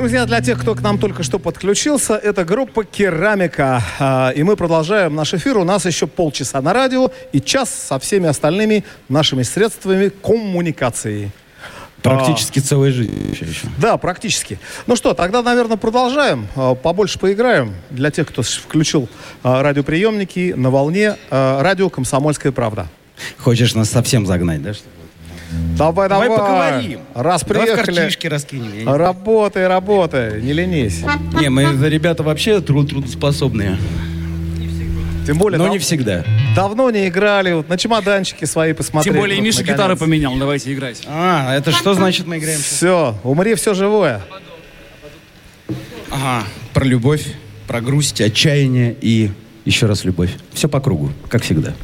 Друзья, 0.00 0.24
для 0.24 0.40
тех, 0.40 0.58
кто 0.58 0.74
к 0.74 0.80
нам 0.80 0.96
только 0.96 1.22
что 1.22 1.38
подключился, 1.38 2.14
это 2.14 2.46
группа 2.46 2.84
«Керамика». 2.84 3.84
А, 3.98 4.30
И 4.30 4.42
мы 4.42 4.56
продолжаем 4.56 5.14
наш 5.14 5.34
эфир. 5.34 5.58
У 5.58 5.64
нас 5.64 5.84
еще 5.84 6.06
полчаса 6.06 6.62
на 6.62 6.72
радио 6.72 7.10
и 7.32 7.40
час 7.42 7.68
со 7.68 7.98
всеми 7.98 8.26
остальными 8.26 8.82
нашими 9.10 9.42
средствами 9.42 10.08
коммуникации. 10.08 11.32
Практически 12.00 12.60
целая 12.60 12.92
жизнь 12.92 13.12
еще. 13.30 13.44
Да, 13.76 13.98
практически. 13.98 14.58
Ну 14.86 14.96
что, 14.96 15.12
тогда, 15.12 15.42
наверное, 15.42 15.76
продолжаем. 15.76 16.48
А, 16.56 16.74
Побольше 16.74 17.18
поиграем. 17.18 17.74
Для 17.90 18.10
тех, 18.10 18.26
кто 18.26 18.40
включил 18.40 19.06
а, 19.42 19.62
радиоприемники 19.62 20.54
на 20.56 20.70
волне 20.70 21.16
а, 21.30 21.62
радио 21.62 21.90
«Комсомольская 21.90 22.52
правда». 22.52 22.88
Хочешь 23.36 23.74
нас 23.74 23.90
совсем 23.90 24.24
загнать, 24.24 24.62
да? 24.62 24.72
что? 24.72 24.84
Давай, 25.76 26.08
давай. 26.08 26.28
Давай 26.28 26.38
поговорим. 26.38 27.00
Раз 27.14 27.42
Давай 27.42 27.62
в 27.62 27.64
приехали. 27.74 27.96
картишки 27.96 28.26
раскинем. 28.26 28.88
Работай, 28.94 29.66
работай, 29.66 30.40
не 30.42 30.52
ленись. 30.52 31.02
Не, 31.40 31.48
мы 31.48 31.62
ребята 31.88 32.22
вообще 32.22 32.60
труд 32.60 32.90
трудоспособные. 32.90 33.76
Тем 35.26 35.38
более, 35.38 35.58
Но 35.58 35.64
дав- 35.64 35.72
не 35.74 35.78
всегда. 35.78 36.24
давно 36.56 36.90
не 36.90 37.06
играли, 37.08 37.52
вот 37.52 37.68
на 37.68 37.76
чемоданчики 37.76 38.44
свои 38.46 38.72
посмотрели. 38.72 39.12
Тем 39.14 39.20
более 39.20 39.36
и 39.36 39.40
вот, 39.40 39.44
Миша 39.46 39.58
наконец. 39.58 39.76
гитару 39.78 39.96
поменял, 39.96 40.34
давайте 40.36 40.72
играть. 40.72 41.02
А, 41.06 41.54
это 41.54 41.72
что 41.72 41.94
значит 41.94 42.26
мы 42.26 42.38
играем? 42.38 42.58
сейчас? 42.58 42.76
Все, 42.76 43.14
умри, 43.22 43.54
все 43.54 43.74
живое. 43.74 44.22
Ага, 46.10 46.44
про 46.72 46.84
любовь, 46.84 47.24
про 47.68 47.80
грусть, 47.80 48.20
отчаяние 48.20 48.96
и 49.00 49.30
еще 49.64 49.86
раз 49.86 50.04
любовь. 50.04 50.30
Все 50.52 50.68
по 50.68 50.80
кругу, 50.80 51.12
как 51.28 51.42
всегда. 51.42 51.74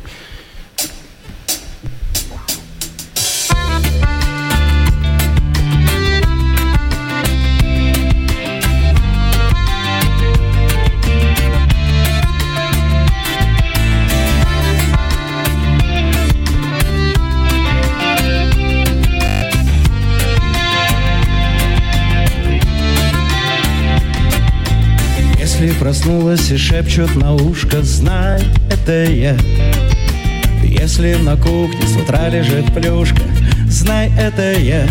Проснулась 26.06 26.50
и 26.52 26.56
шепчут 26.56 27.16
на 27.16 27.34
ушко, 27.34 27.82
знай, 27.82 28.40
это 28.70 29.04
я. 29.04 29.36
Если 30.62 31.14
на 31.14 31.36
кухне 31.36 31.84
с 31.84 31.96
утра 31.96 32.28
лежит 32.28 32.72
плюшка, 32.72 33.22
знай, 33.68 34.12
это 34.16 34.52
я. 34.52 34.86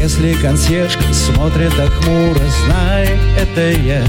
Если 0.00 0.34
консьержка 0.34 1.02
смотрит 1.12 1.74
так 1.76 1.90
хмуро, 1.90 2.40
знай, 2.64 3.08
это 3.40 3.70
я. 3.70 4.02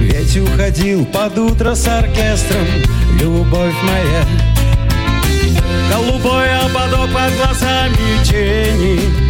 Ведь 0.00 0.36
уходил 0.38 1.04
под 1.04 1.36
утро 1.36 1.74
с 1.74 1.86
оркестром, 1.86 2.66
любовь 3.20 3.74
моя. 3.82 4.24
Голубой 5.92 6.48
ободок 6.60 7.10
под 7.12 7.36
глазами 7.36 8.24
тени 8.24 9.27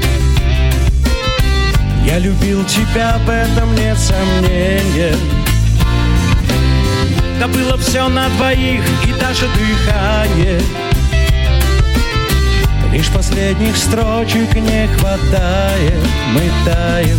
Я 2.08 2.18
любил 2.20 2.64
тебя, 2.64 3.18
в 3.26 3.28
этом 3.28 3.74
нет 3.74 3.98
сомнения. 3.98 5.14
Да 7.38 7.46
было 7.46 7.76
все 7.76 8.08
на 8.08 8.30
двоих 8.30 8.82
и 9.06 9.12
даже 9.20 9.46
дыхание. 9.48 10.58
Лишь 12.90 13.10
последних 13.10 13.76
строчек 13.76 14.54
не 14.54 14.88
хватает. 14.96 16.02
Мы 16.32 16.50
таем, 16.64 17.18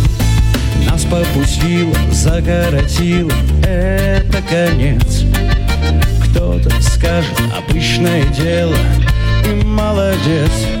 нас 0.90 1.04
попустило, 1.04 1.94
загородило 2.10 3.30
Это 3.62 4.42
конец. 4.42 5.22
Кто-то 6.24 6.68
скажет, 6.82 7.40
обычное 7.56 8.24
дело. 8.24 8.76
И 9.44 9.64
молодец 9.64 10.79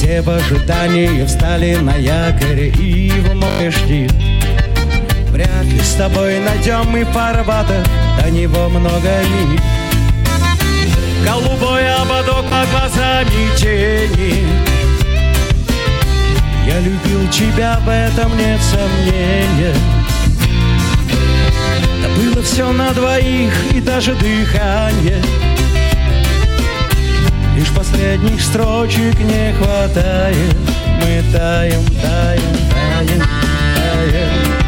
все 0.00 0.22
в 0.22 0.30
ожидании 0.30 1.26
встали 1.26 1.76
на 1.76 1.94
якоре 1.94 2.68
и 2.68 3.10
в 3.10 3.34
море 3.34 3.70
ждит. 3.70 4.10
Вряд 5.28 5.64
ли 5.64 5.78
с 5.78 5.92
тобой 5.92 6.38
найдем 6.40 6.86
мы 6.88 7.04
фарватер, 7.04 7.84
до 8.18 8.30
него 8.30 8.70
много 8.70 9.10
миль. 9.28 9.60
Голубой 11.22 11.94
ободок 11.96 12.46
под 12.48 12.70
глазами 12.70 13.54
тени. 13.58 14.46
Я 16.66 16.80
любил 16.80 17.28
тебя, 17.30 17.78
в 17.84 17.88
этом 17.90 18.38
нет 18.38 18.60
сомнения. 18.62 19.74
Да 22.02 22.08
было 22.16 22.42
все 22.42 22.72
на 22.72 22.94
двоих 22.94 23.52
и 23.74 23.80
даже 23.82 24.14
дыхание. 24.14 25.22
Последних 27.90 28.40
строчек 28.40 29.18
не 29.18 29.52
хватает. 29.54 30.56
Мы 31.00 31.22
таем, 31.32 31.84
таем, 32.00 32.56
таем, 32.70 33.22
таем 33.74 34.59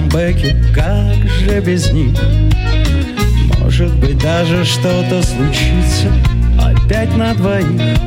камбэки, 0.00 0.56
как 0.74 1.28
же 1.28 1.60
без 1.60 1.90
них? 1.92 2.18
Может 3.58 3.92
быть 3.96 4.18
даже 4.18 4.64
что-то 4.64 5.22
случится 5.22 6.10
опять 6.58 7.14
на 7.16 7.34
двоих. 7.34 7.98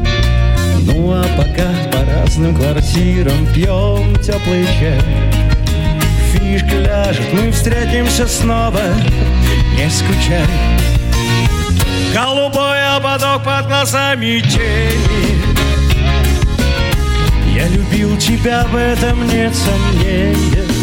Ну 0.86 1.12
а 1.12 1.24
пока 1.38 1.70
по 1.92 2.04
разным 2.12 2.56
квартирам 2.56 3.46
пьем 3.54 4.16
теплый 4.22 4.66
чай. 4.80 5.02
Фишка 6.32 6.76
ляжет, 6.80 7.32
мы 7.34 7.52
встретимся 7.52 8.28
снова, 8.28 8.82
не 9.78 9.90
скучай. 9.90 10.46
Голубой 12.14 12.96
ободок 12.96 13.44
под 13.44 13.68
глазами 13.68 14.40
тени. 14.40 15.44
Я 17.56 17.68
любил 17.68 18.18
тебя, 18.18 18.66
в 18.72 18.76
этом 18.76 19.28
нет 19.28 19.54
сомнения 19.56 20.83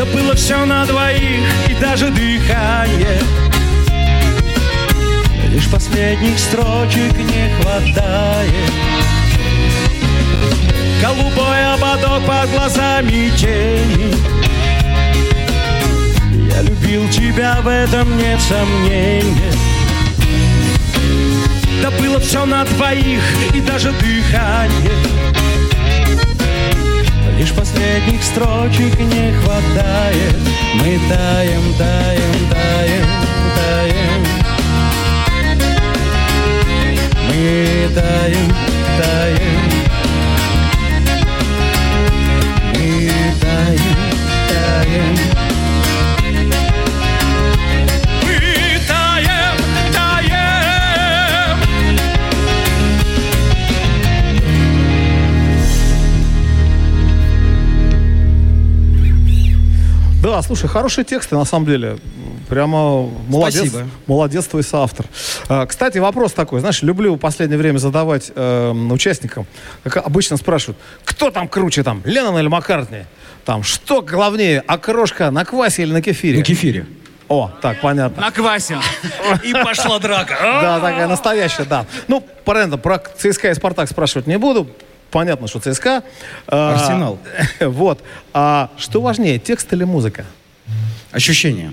Да 0.00 0.06
было 0.06 0.34
все 0.34 0.64
на 0.64 0.86
двоих 0.86 1.44
и 1.68 1.74
даже 1.74 2.08
дыхание. 2.08 3.20
Лишь 5.50 5.68
последних 5.70 6.38
строчек 6.38 7.14
не 7.18 7.54
хватает. 7.60 8.72
Голубой 11.02 11.74
ободок 11.74 12.24
под 12.26 12.50
глазами 12.50 13.30
тени. 13.36 14.14
Я 16.50 16.62
любил 16.62 17.06
тебя, 17.10 17.58
в 17.60 17.68
этом 17.68 18.16
нет 18.16 18.40
сомнения. 18.40 19.52
Да 21.82 21.90
было 21.90 22.18
все 22.20 22.46
на 22.46 22.64
двоих 22.64 23.20
и 23.52 23.60
даже 23.60 23.92
дыхание 23.92 25.29
Лишь 27.40 27.54
последних 27.54 28.22
строчек 28.22 28.98
не 28.98 29.32
хватает. 29.32 30.36
Мы 30.74 31.00
таем, 31.08 31.74
таем, 31.78 32.34
таем, 32.50 33.06
таем. 33.56 34.26
Мы 37.28 37.88
таем, 37.94 38.54
таем. 38.98 39.60
Мы 42.74 43.10
таем, 43.40 43.96
таем. 44.50 45.16
Мы 45.16 45.39
Да, 60.40 60.46
слушай, 60.46 60.68
хорошие 60.68 61.04
тексты, 61.04 61.36
на 61.36 61.44
самом 61.44 61.66
деле. 61.66 61.98
Прямо 62.48 63.06
молодец. 63.28 63.68
Спасибо. 63.68 63.90
Молодец 64.06 64.46
твой 64.46 64.62
соавтор. 64.62 65.04
А, 65.48 65.66
Кстати, 65.66 65.98
вопрос 65.98 66.32
такой. 66.32 66.60
Знаешь, 66.60 66.80
люблю 66.82 67.14
в 67.14 67.18
последнее 67.18 67.58
время 67.58 67.76
задавать 67.76 68.32
эм, 68.34 68.90
участникам. 68.90 69.46
Как 69.84 69.98
обычно 69.98 70.38
спрашивают, 70.38 70.78
кто 71.04 71.30
там 71.30 71.46
круче, 71.46 71.82
там, 71.82 72.00
Леннон 72.06 72.38
или 72.38 72.48
Маккартни? 72.48 73.04
Там, 73.44 73.62
что 73.62 74.00
главнее, 74.00 74.60
окрошка 74.60 75.30
на 75.30 75.44
квасе 75.44 75.82
или 75.82 75.92
на 75.92 76.00
кефире? 76.00 76.38
На 76.38 76.44
кефире. 76.44 76.86
О, 77.28 77.50
так, 77.60 77.80
понятно. 77.82 78.22
На 78.22 78.30
квасе. 78.30 78.78
И 79.44 79.52
пошла 79.52 79.98
драка. 79.98 80.38
Да, 80.40 80.80
такая 80.80 81.06
настоящая, 81.06 81.64
да. 81.64 81.84
Ну, 82.08 82.26
понятно, 82.44 82.78
про 82.78 82.98
ЦСКА 82.98 83.50
и 83.50 83.54
Спартак 83.54 83.90
спрашивать 83.90 84.26
не 84.26 84.38
буду. 84.38 84.70
Понятно, 85.10 85.48
что 85.48 85.60
ЦСКА. 85.60 86.02
А, 86.46 86.74
Арсенал. 86.74 87.18
Вот. 87.60 88.02
А 88.32 88.70
что 88.76 89.00
важнее, 89.00 89.38
текст 89.38 89.72
или 89.72 89.84
музыка? 89.84 90.24
Ощущение. 91.10 91.72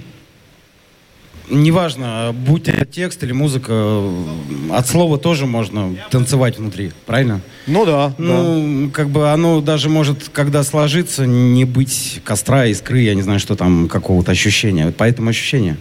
Неважно, 1.49 2.35
будь 2.35 2.67
это 2.67 2.85
текст 2.85 3.23
или 3.23 3.31
музыка, 3.31 4.01
от 4.69 4.85
слова 4.85 5.17
тоже 5.17 5.45
можно 5.45 5.95
танцевать 6.09 6.57
внутри, 6.57 6.91
правильно? 7.05 7.39
Ну 7.67 7.85
да, 7.85 8.07
да. 8.07 8.13
Ну, 8.17 8.89
как 8.91 9.09
бы 9.09 9.31
оно 9.31 9.61
даже 9.61 9.87
может, 9.87 10.29
когда 10.33 10.63
сложится, 10.63 11.25
не 11.25 11.63
быть 11.63 12.19
костра, 12.25 12.65
искры, 12.65 12.99
я 12.99 13.15
не 13.15 13.21
знаю, 13.21 13.39
что 13.39 13.55
там, 13.55 13.87
какого-то 13.87 14.31
ощущения. 14.31 14.93
Поэтому 14.97 15.29
ощущение. 15.29 15.77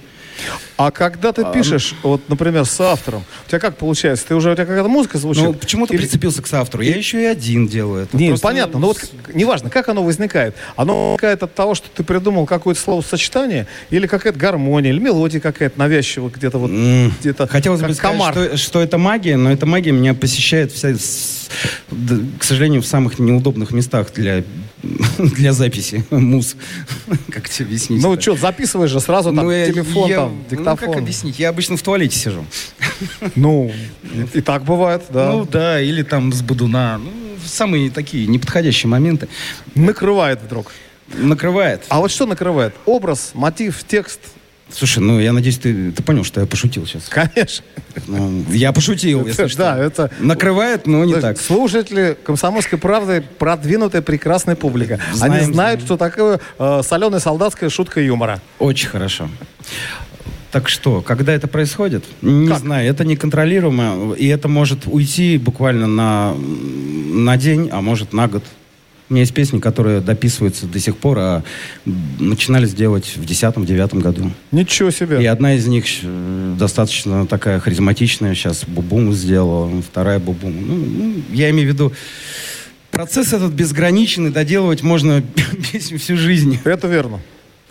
А 0.77 0.91
когда 0.91 1.33
ты 1.33 1.45
пишешь, 1.53 1.95
вот, 2.03 2.29
например, 2.29 2.65
с 2.67 2.81
автором, 2.81 3.25
у 3.47 3.49
тебя 3.49 3.59
как 3.59 3.77
получается? 3.77 4.27
Ты 4.27 4.35
уже, 4.35 4.51
у 4.51 4.55
тебя 4.55 4.67
какая-то 4.67 4.89
музыка 4.89 5.19
звучит? 5.19 5.43
Ну, 5.45 5.55
почему 5.55 5.87
ты 5.87 5.95
Или- 5.95 6.03
прицепился 6.03 6.43
к 6.43 6.47
соавтору? 6.47 6.83
Я 6.83 6.95
еще 6.97 7.23
и 7.23 7.25
один 7.25 7.67
делаю 7.67 8.05
это. 8.05 8.17
Не, 8.17 8.29
Просто, 8.29 8.47
понятно, 8.47 8.79
но 8.79 8.89
вот 8.89 8.99
к- 8.99 9.35
неважно, 9.35 9.71
как 9.71 9.89
оно 9.89 10.03
возникает. 10.03 10.55
Оно 10.77 11.13
возникает 11.13 11.43
от 11.43 11.55
того, 11.55 11.75
что 11.75 11.89
ты 11.95 12.05
придумал 12.05 12.47
какое-то 12.47 12.81
словосочетание, 12.81 13.67
или 13.91 14.07
какая-то 14.07 14.39
гармония, 14.39 14.91
или 14.93 14.99
мелодия 14.99 15.41
какая-то 15.41 15.79
навязчивая 15.79 16.31
где-то 16.31 16.59
вот, 16.59 16.71
М, 16.71 17.13
где-то 17.21 17.47
Хотелось 17.47 17.81
бы 17.81 17.95
сказать, 17.95 18.01
комар. 18.19 18.33
что, 18.35 18.57
что 18.57 18.81
это 18.83 18.99
магия, 18.99 19.37
но 19.37 19.51
эта 19.51 19.65
магия 19.67 19.93
меня 19.93 20.13
посещает, 20.15 20.73
вся, 20.73 20.95
к 22.39 22.45
сожалению, 22.45 22.83
в 22.83 22.87
самых 22.87 23.19
неудобных 23.19 23.71
местах 23.71 24.09
для, 24.15 24.45
для 25.19 25.53
записи 25.53 26.05
муз. 26.11 26.57
Как 27.31 27.49
тебе 27.49 27.67
объяснить? 27.67 28.03
Ну 28.03 28.21
что, 28.21 28.37
записываешь 28.37 28.91
же 28.91 29.01
сразу 29.01 29.33
там 29.35 29.47
Ну, 29.47 29.51
телефон, 29.53 30.09
я- 30.09 30.17
там, 30.17 30.37
Ну, 30.51 30.57
диктофон. 30.57 30.77
как 30.93 30.97
объяснить? 31.03 31.39
Я 31.39 31.49
обычно 31.51 31.77
в 31.77 31.83
туалете 31.83 32.17
сижу. 32.19 32.45
Ну, 33.35 33.71
и, 34.03 34.39
и 34.39 34.41
так 34.41 34.65
бывает, 34.65 35.03
да. 35.11 35.33
Ну, 35.33 35.45
да, 35.45 35.81
или 35.81 36.03
там 36.03 36.33
с 36.33 36.43
бодуна. 36.43 36.99
Ну, 36.99 37.11
самые 37.45 37.91
такие 37.91 38.27
неподходящие 38.27 38.89
моменты. 38.89 39.29
Накрывает 39.75 40.41
вдруг. 40.43 40.73
Накрывает. 41.15 41.85
А 41.89 42.01
вот 42.01 42.11
что 42.11 42.27
накрывает? 42.27 42.75
Образ, 42.85 43.31
мотив, 43.35 43.85
текст? 43.87 44.21
Слушай, 44.69 44.99
ну, 44.99 45.21
я 45.21 45.33
надеюсь, 45.33 45.59
ты, 45.59 45.93
ты 45.93 46.03
понял, 46.03 46.25
что 46.25 46.41
я 46.41 46.47
пошутил 46.47 46.87
сейчас. 46.87 47.09
Конечно. 47.09 47.65
Ну, 48.09 48.45
я 48.51 48.73
пошутил, 48.73 49.25
если 49.25 49.45
Это- 49.45 49.49
что. 49.49 49.59
да, 49.59 49.79
это- 49.79 50.11
Накрывает, 50.19 50.87
но 50.87 51.05
не 51.05 51.15
так. 51.15 51.41
Слушатели 51.41 52.17
«Комсомольской 52.25 52.79
правды» 52.79 53.23
продвинутая 53.39 54.03
прекрасная 54.03 54.57
публика. 54.57 54.99
Знаем, 55.15 55.33
Они 55.33 55.41
знают, 55.45 55.55
знаем. 55.55 55.81
что 55.81 55.97
такое 55.97 56.41
э, 56.59 56.81
соленая 56.85 57.21
солдатская 57.21 57.71
шутка 57.71 58.01
юмора. 58.01 58.43
Очень 58.59 58.89
хорошо. 58.89 59.29
Так 60.51 60.69
что, 60.69 61.01
когда 61.01 61.33
это 61.33 61.47
происходит? 61.49 62.05
Не 62.23 62.49
Как? 62.49 62.59
знаю, 62.59 62.89
это 62.91 63.05
неконтролируемо, 63.05 64.15
и 64.15 64.27
это 64.27 64.49
может 64.49 64.81
уйти 64.87 65.39
буквально 65.39 65.87
на, 65.87 66.35
на 66.35 67.37
день, 67.37 67.69
а 67.73 67.81
может 67.83 68.13
на 68.13 68.27
год. 68.27 68.43
У 69.09 69.15
меня 69.15 69.23
есть 69.23 69.35
песни, 69.35 69.61
которые 69.61 70.01
дописываются 70.01 70.67
до 70.67 70.81
сих 70.81 70.97
пор, 70.97 71.19
а 71.19 71.43
начинали 72.19 72.67
сделать 72.67 73.05
в 73.17 73.25
10-9 73.25 74.01
году. 74.01 74.33
Ничего 74.51 74.91
себе. 74.91 75.23
И 75.23 75.27
одна 75.27 75.55
из 75.55 75.67
них 75.69 75.85
э, 76.03 76.55
достаточно 76.59 77.25
такая 77.27 77.61
харизматичная, 77.61 78.35
сейчас 78.35 78.65
Бубум 78.67 79.13
сделала, 79.13 79.81
вторая 79.81 80.19
Бубум. 80.19 80.55
Ну, 80.67 80.75
ну, 80.75 81.15
я 81.33 81.51
имею 81.51 81.71
в 81.71 81.73
виду, 81.73 81.93
процесс 82.91 83.33
этот 83.33 83.53
безграничен, 83.53 84.27
и 84.27 84.31
доделывать 84.31 84.83
можно 84.83 85.23
песню 85.73 85.99
всю 85.99 86.17
жизнь. 86.17 86.59
Это 86.65 86.89
верно. 86.89 87.21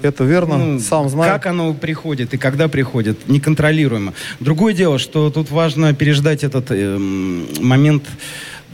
Это 0.02 0.24
верно. 0.24 0.58
Ну, 0.58 0.80
Сам 0.80 1.10
знаю. 1.10 1.32
Как 1.32 1.46
оно 1.48 1.74
приходит 1.74 2.34
и 2.34 2.38
когда 2.38 2.68
приходит, 2.68 3.28
неконтролируемо. 3.28 4.14
Другое 4.40 4.74
дело, 4.74 5.00
что 5.00 5.30
тут 5.30 5.52
важно 5.52 5.94
переждать 5.94 6.44
этот 6.44 6.68
эм, 6.70 7.48
момент 7.62 8.04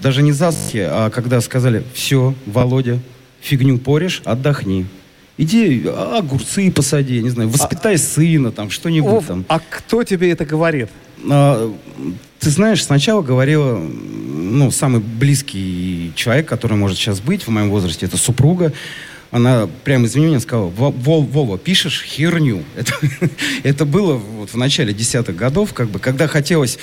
даже 0.01 0.21
не 0.21 0.31
засухи, 0.31 0.85
а 0.89 1.09
когда 1.09 1.41
сказали, 1.41 1.83
все, 1.93 2.33
Володя, 2.45 2.99
фигню 3.39 3.77
порешь, 3.77 4.21
отдохни. 4.25 4.85
Иди 5.37 5.83
а, 5.85 6.17
огурцы 6.19 6.71
посади, 6.71 7.21
не 7.21 7.29
знаю, 7.29 7.49
воспитай 7.49 7.97
сына, 7.97 8.51
там, 8.51 8.69
что-нибудь 8.69 9.11
Вов, 9.11 9.25
там. 9.25 9.45
а 9.47 9.59
кто 9.59 10.03
тебе 10.03 10.31
это 10.31 10.45
говорит? 10.45 10.89
А, 11.29 11.73
ты 12.39 12.49
знаешь, 12.49 12.83
сначала 12.83 13.21
говорила, 13.21 13.77
ну, 13.77 14.71
самый 14.71 14.99
близкий 14.99 16.11
человек, 16.15 16.47
который 16.47 16.77
может 16.77 16.97
сейчас 16.97 17.21
быть 17.21 17.43
в 17.43 17.49
моем 17.49 17.69
возрасте, 17.69 18.05
это 18.05 18.17
супруга. 18.17 18.73
Она 19.31 19.69
прямо, 19.85 20.05
извини 20.05 20.27
меня, 20.27 20.39
сказала, 20.41 20.67
«Во- 20.67 20.91
Вол- 20.91 21.23
Вова, 21.23 21.57
пишешь 21.57 22.03
херню. 22.03 22.63
Это, 22.75 22.93
это 23.63 23.85
было 23.85 24.15
вот 24.15 24.49
в 24.51 24.57
начале 24.57 24.93
десятых 24.93 25.35
годов, 25.37 25.73
как 25.73 25.89
бы, 25.89 25.99
когда 25.99 26.27
хотелось 26.27 26.77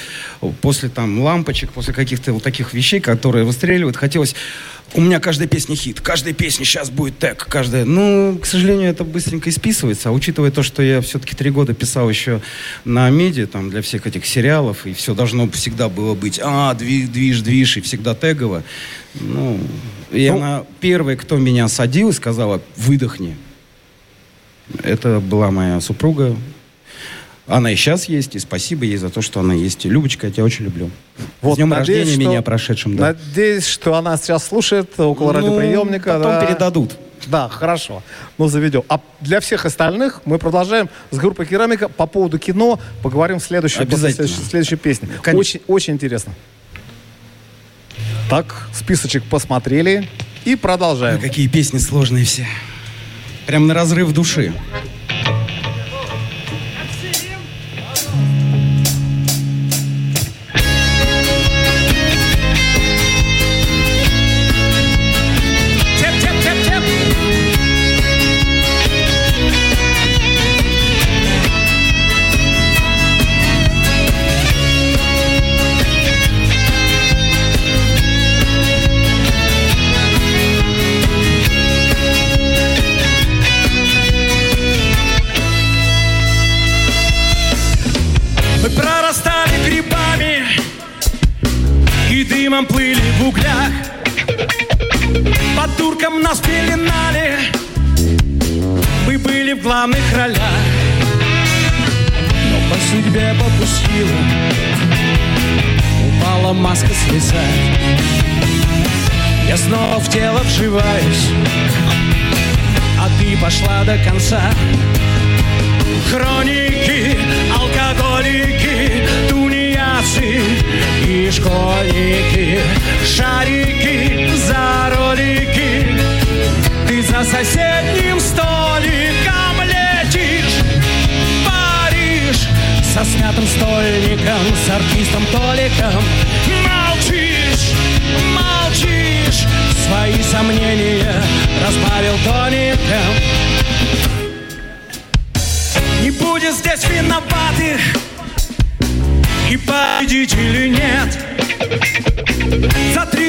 после 0.62 0.88
там 0.88 1.20
лампочек, 1.20 1.70
после 1.72 1.92
каких-то 1.92 2.32
вот 2.32 2.42
таких 2.42 2.72
вещей, 2.72 3.00
которые 3.00 3.44
выстреливают, 3.44 3.96
хотелось 3.96 4.34
у 4.94 5.02
меня 5.02 5.20
каждая 5.20 5.48
песня 5.48 5.76
хит, 5.76 6.00
каждая 6.00 6.32
песня 6.32 6.64
сейчас 6.64 6.88
будет 6.88 7.18
тег, 7.18 7.44
каждая. 7.46 7.84
Ну, 7.84 8.38
к 8.40 8.46
сожалению, 8.46 8.88
это 8.88 9.04
быстренько 9.04 9.50
исписывается. 9.50 10.08
А 10.08 10.12
учитывая 10.12 10.50
то, 10.50 10.62
что 10.62 10.82
я 10.82 11.02
все-таки 11.02 11.36
три 11.36 11.50
года 11.50 11.74
писал 11.74 12.08
еще 12.08 12.40
на 12.86 13.10
медиа, 13.10 13.46
там, 13.46 13.68
для 13.68 13.82
всех 13.82 14.06
этих 14.06 14.24
сериалов, 14.24 14.86
и 14.86 14.94
все 14.94 15.14
должно 15.14 15.50
всегда 15.50 15.90
было 15.90 16.14
быть, 16.14 16.40
а, 16.42 16.72
движ, 16.72 17.08
движ, 17.10 17.40
движ, 17.42 17.76
и 17.76 17.80
всегда 17.82 18.14
тегово. 18.14 18.62
Ну, 19.14 19.60
и 20.10 20.28
Ну- 20.30 20.36
она 20.36 20.64
первая, 20.80 21.16
кто 21.16 21.36
меня 21.36 21.68
садил 21.68 22.10
и 22.10 22.12
сказала, 22.12 22.60
выдохни. 22.76 23.36
Это 24.82 25.20
была 25.20 25.50
моя 25.50 25.80
супруга. 25.80 26.36
Она 27.46 27.72
и 27.72 27.76
сейчас 27.76 28.04
есть, 28.04 28.34
и 28.36 28.38
спасибо 28.38 28.84
ей 28.84 28.98
за 28.98 29.08
то, 29.08 29.22
что 29.22 29.40
она 29.40 29.54
есть. 29.54 29.86
И, 29.86 29.88
Любочка, 29.88 30.26
я 30.26 30.32
тебя 30.32 30.44
очень 30.44 30.66
люблю. 30.66 30.90
С 31.40 31.56
днем 31.56 31.70
надеюсь, 31.70 32.00
рождения 32.00 32.20
что- 32.22 32.30
меня 32.30 32.42
прошедшим, 32.42 32.96
да. 32.96 33.14
Надеюсь, 33.14 33.66
что 33.66 33.94
она 33.94 34.18
сейчас 34.18 34.46
слушает 34.46 35.00
около 35.00 35.32
Ну, 35.32 35.38
радиоприемника. 35.38 36.14
Потом 36.14 36.32
да. 36.32 36.44
передадут. 36.44 36.96
Да, 37.26 37.48
хорошо. 37.48 38.02
Ну, 38.36 38.48
заведем. 38.48 38.84
А 38.88 39.00
для 39.20 39.40
всех 39.40 39.64
остальных 39.64 40.20
мы 40.26 40.38
продолжаем 40.38 40.88
с 41.10 41.16
группой 41.16 41.46
«Керамика». 41.46 41.88
По 41.88 42.06
поводу 42.06 42.38
кино 42.38 42.78
поговорим 43.02 43.38
в 43.38 43.42
следующей, 43.44 43.84
после 43.86 43.94
Обязательно. 44.08 44.28
следующей, 44.28 44.50
следующей 44.50 44.76
песни. 44.76 45.08
Конечно. 45.22 45.40
Очень, 45.40 45.60
очень 45.66 45.94
интересно. 45.94 46.34
Так, 48.28 48.68
списочек 48.74 49.24
посмотрели 49.24 50.06
и 50.44 50.54
продолжаем. 50.54 51.18
Какие 51.18 51.48
песни 51.48 51.78
сложные 51.78 52.26
все. 52.26 52.46
Прям 53.46 53.66
на 53.66 53.72
разрыв 53.72 54.12
души. 54.12 54.52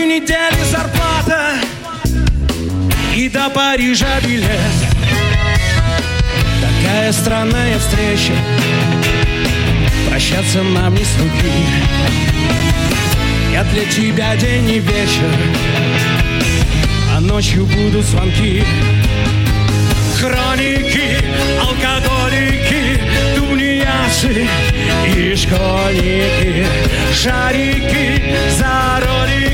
Недели 0.06 0.64
зарплата 0.72 1.56
и 3.16 3.30
до 3.30 3.50
Парижа 3.50 4.20
билет. 4.22 4.48
Такая 6.62 7.12
странная 7.12 7.78
встреча, 7.80 8.34
прощаться 10.10 10.64
нам 10.64 10.96
не 10.96 11.04
с. 11.04 11.16
Я 13.52 13.64
для 13.66 13.86
тебя 13.86 14.36
день 14.38 14.70
и 14.70 14.80
вечер, 14.80 15.34
а 17.14 17.20
ночью 17.20 17.66
будут 17.66 18.06
звонки. 18.06 18.64
Хроники, 20.18 21.18
алкоголики, 21.60 23.02
тунеядцы 23.36 24.48
и 25.08 25.36
школьники, 25.36 26.66
шарики 27.14 28.36
за 28.58 29.02
ролики. 29.06 29.49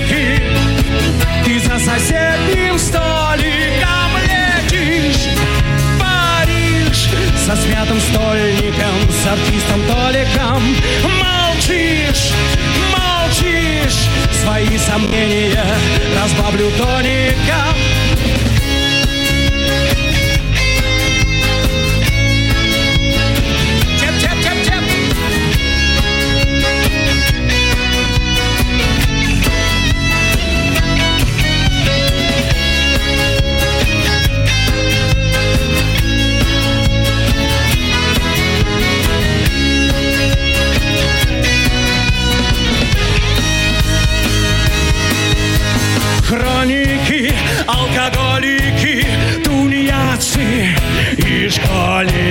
Соседним 1.85 2.79
столиком 2.79 4.17
летишь 4.23 5.27
в 5.37 5.99
Париж 5.99 7.09
со 7.45 7.55
смятым 7.55 8.01
стольником, 8.01 9.11
с 9.11 9.27
артистом 9.27 9.83
Толиком. 9.87 10.63
Молчишь, 11.21 12.33
молчишь, 12.91 14.09
свои 14.41 14.75
сомнения 14.79 15.63
разбавлю 16.19 16.71
тоником. 16.71 17.84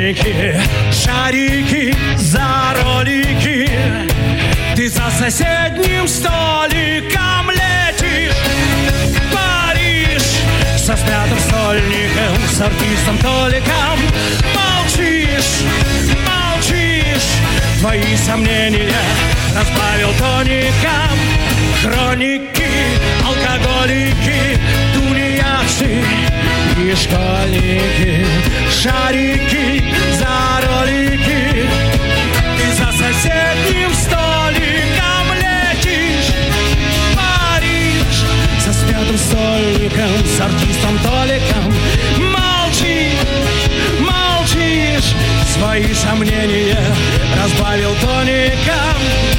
Школьники, 0.05 0.61
шарики 0.93 1.97
за 2.17 2.75
ролики. 2.83 3.71
Ты 4.77 4.89
за 4.89 5.11
соседним 5.11 6.07
столиком 6.07 7.51
летишь 7.51 8.35
в 9.09 9.35
Париж 9.35 10.23
со 10.77 10.97
смятым 10.97 11.39
стольником, 11.39 12.37
с 12.51 12.61
артистом 12.61 13.19
Толиком. 13.19 13.99
Молчишь, 14.55 15.63
молчишь, 16.27 17.31
твои 17.81 18.17
сомнения 18.17 18.93
разбавил 19.57 20.13
тоником. 20.19 21.19
Хроники, 21.83 22.69
алкоголики, 23.25 24.59
тунеядцы 24.95 26.05
и 26.85 26.95
школьники, 26.95 28.27
шарики 28.71 29.83
за 30.19 30.61
ролики. 30.67 31.67
Ты 32.59 32.73
за 32.73 32.93
соседним 32.93 33.93
столиком 33.95 35.27
летишь 35.35 36.35
в 36.93 37.17
Париж 37.17 38.17
со 38.63 38.73
смятым 38.73 39.17
столиком, 39.17 40.27
с 40.27 40.41
артистом 40.41 40.99
Толиком. 40.99 41.75
Молчи, 42.19 43.13
молчишь, 44.01 45.15
свои 45.55 45.95
сомнения 45.95 46.79
разбавил 47.43 47.95
тоником. 48.03 49.34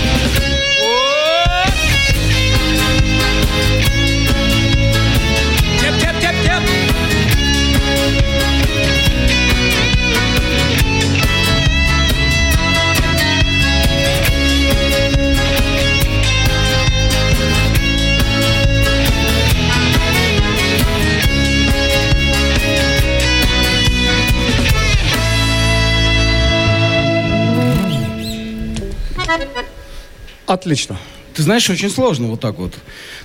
Отлично. 30.45 30.97
Ты 31.33 31.43
знаешь, 31.43 31.69
очень 31.69 31.89
сложно 31.89 32.27
вот 32.27 32.39
так 32.39 32.57
вот, 32.57 32.73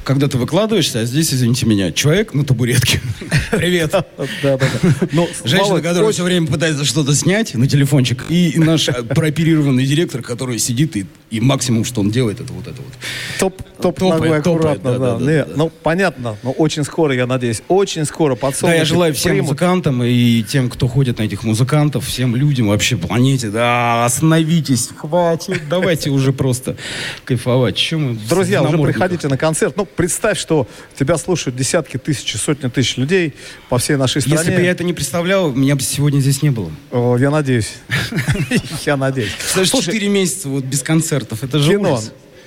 когда 0.02 0.26
ты 0.26 0.36
выкладываешься, 0.36 1.00
а 1.00 1.04
здесь, 1.04 1.32
извините 1.32 1.66
меня, 1.66 1.92
человек 1.92 2.34
на 2.34 2.44
табуретке. 2.44 3.00
Привет. 3.50 3.90
Да, 3.90 4.04
да, 4.42 4.56
да. 4.56 4.66
Ну, 5.12 5.28
Женщина, 5.44 5.80
которая 5.80 6.12
все 6.12 6.22
время 6.22 6.46
пытается 6.46 6.84
что-то 6.84 7.14
снять 7.14 7.54
на 7.54 7.66
телефончик, 7.66 8.24
и 8.28 8.54
наш 8.56 8.86
прооперированный 9.14 9.84
директор, 9.84 10.22
который 10.22 10.58
сидит 10.58 10.96
и, 10.96 11.06
и 11.30 11.40
максимум, 11.40 11.84
что 11.84 12.00
он 12.00 12.10
делает, 12.10 12.40
это 12.40 12.52
вот 12.52 12.66
это 12.66 12.80
вот. 12.80 12.92
Топ, 13.38 13.62
топ 13.80 13.98
Топает, 13.98 14.22
ногой 14.22 14.42
топает, 14.42 14.76
аккуратно, 14.76 14.92
да, 14.92 14.98
да. 14.98 15.12
да, 15.12 15.18
да, 15.18 15.32
Не, 15.32 15.44
да. 15.44 15.52
Ну, 15.56 15.72
понятно, 15.82 16.36
но 16.42 16.52
очень 16.52 16.84
скоро, 16.84 17.14
я 17.14 17.26
надеюсь, 17.26 17.62
очень 17.68 18.04
скоро 18.04 18.34
Да, 18.34 18.40
подсолнухи 18.40 18.78
я 18.78 18.84
желаю 18.84 19.14
всем 19.14 19.32
примут. 19.32 19.48
музыкантам 19.50 20.02
и 20.04 20.42
тем, 20.42 20.70
кто 20.70 20.86
ходит 20.88 21.18
на 21.18 21.22
этих 21.24 21.42
музыкантов, 21.42 22.06
всем 22.06 22.36
людям 22.36 22.68
вообще 22.68 22.96
планете, 22.96 23.48
да, 23.50 24.04
остановитесь, 24.04 24.90
хватит, 24.96 25.62
давайте 25.68 26.10
уже 26.10 26.32
просто 26.32 26.76
кайфовать. 27.24 27.76
Чем 27.76 28.18
Друзья, 28.28 28.62
уже 28.62 28.78
приходите 28.78 29.28
на 29.28 29.36
концерт. 29.36 29.76
Ну, 29.76 29.86
представь, 29.86 30.38
что 30.38 30.66
тебя 30.98 31.16
слушают 31.18 31.56
десятки 31.56 31.96
тысяч, 31.96 32.36
сотни 32.36 32.68
тысяч 32.68 32.96
людей 32.96 33.34
по 33.68 33.78
всей 33.78 33.96
нашей 33.96 34.22
стране. 34.22 34.38
Если 34.38 34.56
бы 34.56 34.62
я 34.62 34.70
это 34.70 34.84
не 34.84 34.92
представлял, 34.92 35.52
меня 35.52 35.76
бы 35.76 35.82
сегодня 35.82 36.20
здесь 36.20 36.42
не 36.42 36.50
было. 36.50 36.70
О, 36.90 37.16
я 37.16 37.30
надеюсь. 37.30 37.74
Я 38.86 38.96
надеюсь. 38.96 39.32
Слушай, 39.52 39.82
4 39.82 40.08
месяца 40.08 40.48
вот 40.48 40.64
без 40.64 40.82
концертов, 40.82 41.42
это 41.44 41.58
же 41.58 41.72
кино. 41.72 42.00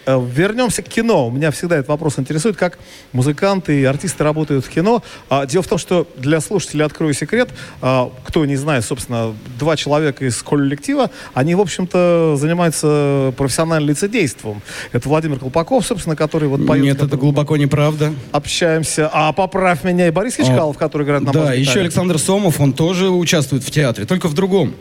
Э, 0.06 0.22
Вернемся 0.34 0.82
к 0.82 0.88
кино. 0.88 1.30
Меня 1.30 1.52
всегда 1.52 1.78
этот 1.78 1.90
вопрос 1.90 2.20
интересует, 2.20 2.58
как 2.58 2.78
музыканты 3.12 3.82
и 3.82 3.84
артисты 3.84 4.24
работают 4.24 4.66
в 4.66 4.70
кино. 4.70 5.04
А, 5.30 5.46
Дело 5.46 5.64
в 5.64 5.68
том, 5.68 5.78
что 5.78 6.08
для 6.18 6.42
слушателей 6.42 6.86
открою 6.86 7.14
секрет. 7.14 7.50
А, 7.82 8.12
Кто 8.26 8.46
не 8.46 8.56
знает, 8.56 8.84
собственно, 8.84 9.34
два 9.58 9.76
человека 9.76 10.26
из 10.26 10.42
коллектива, 10.42 11.10
они, 11.34 11.56
в 11.56 11.62
общем-то, 11.62 12.36
занимаются 12.38 13.34
профессиональным 13.38 13.90
лицедейством. 13.90 14.62
Это 14.92 15.08
Владимир 15.08 15.40
Колпаков, 15.40 15.86
собственно, 15.86 16.16
который 16.16 16.50
вот 16.50 16.66
поет. 16.66 16.84
Нет, 16.84 17.02
это 17.02 17.18
глубоко 17.18 17.58
неправда. 17.58 18.14
Общаемся. 18.32 19.10
А 19.12 19.32
поправь 19.32 19.84
меня 19.84 20.08
и 20.08 20.12
Борис 20.12 20.36
Хичкалов, 20.36 20.78
который 20.78 21.04
играет 21.04 21.24
на 21.24 21.32
Да, 21.32 21.54
еще 21.54 21.80
Александр 21.80 22.18
Сомов, 22.20 22.60
он 22.60 22.74
тоже 22.74 23.10
участвует 23.10 23.64
в 23.64 23.72
театре, 23.72 24.06
только 24.06 24.28
в 24.28 24.34
другом. 24.34 24.74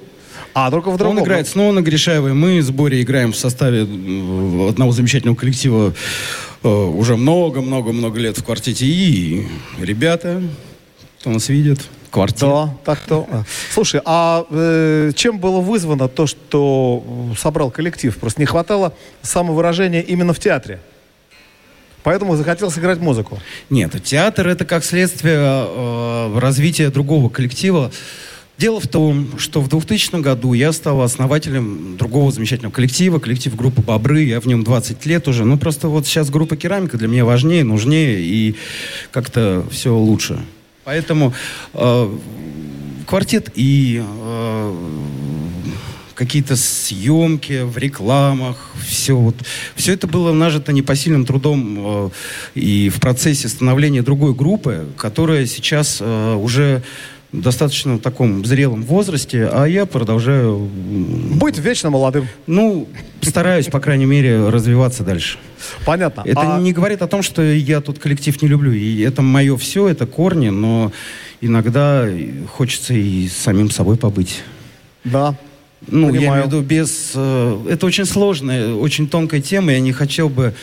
А, 0.55 0.71
только 0.71 0.91
в 0.91 0.97
другом. 0.97 1.19
Он 1.19 1.25
играет 1.25 1.49
с 1.49 1.55
Ноной 1.55 1.83
Гришаевой, 1.83 2.35
мы 2.35 2.61
с 2.61 2.71
Борей 2.71 3.03
играем 3.03 3.33
в 3.33 3.37
составе 3.37 3.81
э, 3.81 4.69
одного 4.69 4.93
замечательного 4.93 5.37
коллектива 5.37 5.95
э, 6.63 6.69
уже 6.69 7.17
много-много-много 7.17 8.19
лет 8.21 8.37
в 8.37 8.45
квартете. 8.45 8.85
И 8.85 9.47
ребята, 9.81 10.43
кто 11.21 11.31
нас 11.31 11.49
видит, 11.49 11.81
квартет. 12.11 12.41
Да, 12.41 12.75
так 12.85 13.01
то. 13.01 13.27
А. 13.31 13.45
Слушай, 13.73 14.03
а 14.05 14.47
э, 14.51 15.13
чем 15.15 15.39
было 15.39 15.61
вызвано 15.61 16.09
то, 16.09 16.27
что 16.27 17.03
собрал 17.39 17.71
коллектив? 17.71 18.17
Просто 18.19 18.41
не 18.41 18.47
хватало 18.47 18.93
самовыражения 19.23 20.03
именно 20.03 20.35
в 20.35 20.39
театре. 20.39 20.81
Поэтому 22.03 22.37
захотелось 22.37 22.79
играть 22.79 22.99
музыку. 22.99 23.41
Нет, 23.71 23.95
театр 24.03 24.49
это 24.49 24.65
как 24.65 24.85
следствие 24.85 25.39
э, 25.39 26.39
развития 26.39 26.91
другого 26.91 27.29
коллектива. 27.29 27.91
Дело 28.63 28.79
в 28.79 28.87
том, 28.87 29.41
что 29.41 29.61
в 29.61 29.69
2000 29.69 30.21
году 30.21 30.53
я 30.53 30.71
стал 30.71 31.03
основателем 31.03 31.97
другого 31.97 32.31
замечательного 32.31 32.73
коллектива, 32.73 33.19
коллектив 33.19 33.57
группы 33.57 33.83
«Бобры». 33.83 34.23
Я 34.23 34.41
в 34.41 34.47
нем 34.47 34.63
20 34.63 35.05
лет 35.05 35.27
уже. 35.27 35.45
Ну, 35.45 35.59
просто 35.59 35.89
вот 35.89 36.07
сейчас 36.07 36.31
группа 36.31 36.57
«Керамика» 36.57 36.97
для 36.97 37.09
меня 37.09 37.25
важнее, 37.25 37.65
нужнее 37.65 38.21
и 38.21 38.55
как-то 39.11 39.67
все 39.73 39.93
лучше. 39.97 40.39
Поэтому 40.85 41.35
э, 41.75 42.19
квартет 43.05 43.51
и 43.57 44.01
э, 44.01 44.75
какие-то 46.15 46.55
съемки 46.55 47.65
в 47.65 47.77
рекламах, 47.79 48.71
все 48.87 49.17
вот, 49.17 49.35
все 49.75 49.95
это 49.95 50.07
было 50.07 50.33
нажито 50.33 50.73
непосильным 50.73 51.27
трудом 51.27 51.79
э, 51.81 52.11
и 52.55 52.91
в 52.91 53.01
процессе 53.01 53.49
становления 53.49 54.03
другой 54.03 54.35
группы, 54.35 54.87
которая 54.97 55.47
сейчас 55.47 55.99
э, 56.01 56.35
уже 56.37 56.85
достаточно 57.33 57.99
таком 57.99 58.45
зрелом 58.45 58.83
возрасте, 58.83 59.49
а 59.51 59.65
я 59.67 59.87
продолжаю, 59.87 60.69
Быть 61.35 61.59
вечно 61.59 61.91
молодым. 61.91 62.29
ну, 62.47 62.87
стараюсь, 63.23 63.67
по 63.67 63.81
крайней 63.81 64.05
мере, 64.07 64.49
развиваться 64.49 65.03
дальше. 65.03 65.39
Понятно. 65.87 66.23
Это 66.27 66.57
А- 66.57 66.61
не 66.61 66.73
говорит 66.73 67.01
о 67.03 67.07
том, 67.09 67.23
что 67.23 67.43
я 67.43 67.81
тут 67.81 67.99
коллектив 67.99 68.41
не 68.43 68.49
люблю. 68.49 68.73
И 68.73 69.01
это 69.01 69.23
мое 69.23 69.57
все, 69.57 69.89
это 69.89 70.07
корни, 70.07 70.51
но 70.51 70.93
иногда 71.41 72.07
хочется 72.51 72.93
и 72.95 73.29
самим 73.29 73.71
собой 73.71 73.97
побыть. 73.97 74.43
Да. 75.05 75.35
Ну, 75.89 76.07
я 76.09 76.13
Понимаю. 76.13 76.29
имею 76.29 76.43
в 76.45 76.47
виду 76.53 76.63
без... 76.63 77.13
э, 77.15 77.67
это 77.71 77.87
очень 77.87 78.05
сложная, 78.05 78.73
очень 78.75 79.09
тонкая 79.09 79.41
тема. 79.41 79.73
Я 79.73 79.81
не 79.81 79.93
хотел 79.93 80.29
бы 80.29 80.55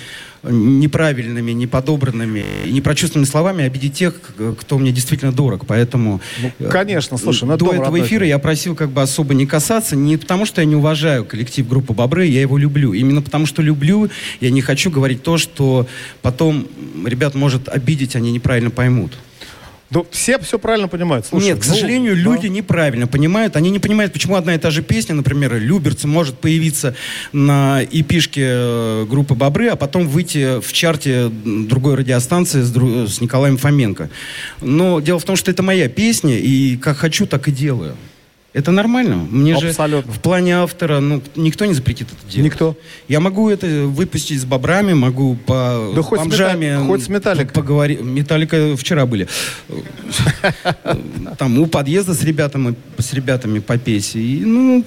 неправильными, 0.43 1.51
неподобранными 1.51 2.43
непрочувственными 2.67 3.28
словами 3.28 3.65
обидеть 3.65 3.93
тех, 3.95 4.13
к- 4.22 4.53
кто 4.55 4.78
мне 4.78 4.91
действительно 4.91 5.32
дорог. 5.34 5.65
Поэтому 5.65 6.22
Ну, 6.41 6.51
э, 6.59 6.70
конечно, 6.70 7.17
слушай, 7.17 7.43
ну 7.43 7.53
это 7.55 7.65
до 7.65 7.72
этого 7.72 7.86
родной. 7.88 8.01
эфира 8.03 8.26
я 8.26 8.39
просил 8.39 8.76
как 8.76 8.89
бы 8.89 9.01
особо 9.01 9.34
не 9.34 9.45
касаться, 9.45 9.95
не 9.97 10.15
потому 10.17 10.45
что 10.45 10.61
я 10.61 10.65
не 10.65 10.76
уважаю 10.76 11.26
коллектив 11.26 11.67
группы 11.67 11.93
Бобры, 11.93 12.26
я 12.26 12.39
его 12.41 12.57
люблю. 12.57 12.93
Именно 12.93 13.22
потому 13.22 13.45
что 13.45 13.61
люблю, 13.61 14.09
я 14.39 14.49
не 14.49 14.61
хочу 14.61 14.89
говорить 14.89 15.24
то, 15.24 15.38
что 15.38 15.88
потом 16.22 16.67
ребят 17.05 17.36
может 17.36 17.67
обидеть, 17.67 18.15
они 18.15 18.32
неправильно 18.32 18.70
поймут. 18.70 19.11
Ну, 19.92 20.06
все 20.12 20.38
все 20.40 20.60
правильно 20.60 20.88
понимают. 20.88 21.26
Слушай, 21.26 21.48
Нет, 21.48 21.60
к 21.60 21.66
ну, 21.66 21.74
сожалению, 21.74 22.16
да. 22.16 22.22
люди 22.22 22.48
неправильно 22.48 23.08
понимают. 23.08 23.56
Они 23.56 23.72
не 23.72 23.80
понимают, 23.80 24.14
почему 24.14 24.36
одна 24.36 24.54
и 24.54 24.60
та 24.60 24.70
же 24.70 24.84
песня, 24.84 25.16
например, 25.16 25.56
«Люберцы» 25.56 26.08
может 26.08 26.38
появиться 26.38 26.96
на 27.34 27.84
эпишке 27.84 28.44
э, 28.46 29.06
группы 29.10 29.34
«Бобры», 29.34 29.70
а 29.70 29.76
потом 29.76 30.08
выйти 30.08 30.60
в 30.62 30.72
чарте 30.74 31.30
другой 31.30 31.96
радиостанции 31.96 32.62
с, 32.62 32.72
дру- 32.72 33.08
с 33.08 33.20
Николаем 33.20 33.58
Фоменко. 33.58 34.10
Но 34.62 35.00
дело 35.00 35.18
в 35.20 35.24
том, 35.24 35.36
что 35.36 35.50
это 35.50 35.64
моя 35.64 35.90
песня, 35.90 36.38
и 36.38 36.78
как 36.78 36.98
хочу, 36.98 37.26
так 37.26 37.48
и 37.48 37.52
делаю. 37.52 37.96
Это 38.52 38.72
нормально. 38.72 39.16
Мне 39.16 39.54
Абсолютно. 39.54 40.12
же 40.12 40.18
в 40.18 40.22
плане 40.22 40.58
автора 40.58 41.00
ну, 41.00 41.22
никто 41.36 41.66
не 41.66 41.74
запретит 41.76 42.08
это 42.08 42.32
делать. 42.32 42.52
Никто. 42.52 42.76
Я 43.08 43.20
могу 43.20 43.47
это 43.50 43.68
выпустить 43.86 44.41
с 44.41 44.45
бобрами, 44.45 44.93
могу 44.93 45.36
по 45.36 45.91
Да 45.95 46.02
хоть 46.02 46.20
с 46.20 46.24
бомжами 46.24 46.66
Метал- 46.66 46.88
хоть 46.88 47.04
с 47.04 47.10
Металликой. 47.10 47.54
поговорить. 47.54 48.02
Металлика 48.02 48.76
вчера 48.76 49.06
были. 49.06 49.28
Там 51.38 51.60
у 51.60 51.68
подъезда 51.68 52.16
с 52.16 52.24
ребятами, 52.24 52.76
с 52.97 53.14
ребятами 53.14 53.60
попеть. 53.60 54.16
И, 54.16 54.41
ну, 54.43 54.84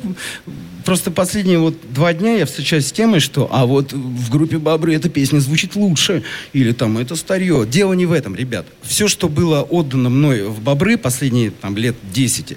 просто 0.85 1.11
последние 1.11 1.59
вот 1.59 1.77
два 1.93 2.13
дня 2.13 2.37
я 2.37 2.47
встречаюсь 2.47 2.87
с 2.87 2.93
темой, 2.93 3.21
что 3.21 3.49
а 3.51 3.67
вот 3.67 3.93
в 3.93 4.31
группе 4.31 4.59
Бобры 4.59 4.95
эта 4.95 5.09
песня 5.09 5.39
звучит 5.39 5.77
лучше. 5.77 6.23
Или 6.53 6.73
там 6.73 6.99
это 6.99 7.17
старье. 7.17 7.67
Дело 7.67 7.93
не 7.93 8.07
в 8.07 8.13
этом, 8.13 8.35
ребят. 8.35 8.67
Все, 8.83 9.09
что 9.09 9.29
было 9.29 9.63
отдано 9.63 10.11
мной 10.11 10.45
в 10.45 10.61
Бобры 10.61 10.97
последние 10.97 11.51
там 11.51 11.77
лет 11.77 11.97
10, 12.13 12.57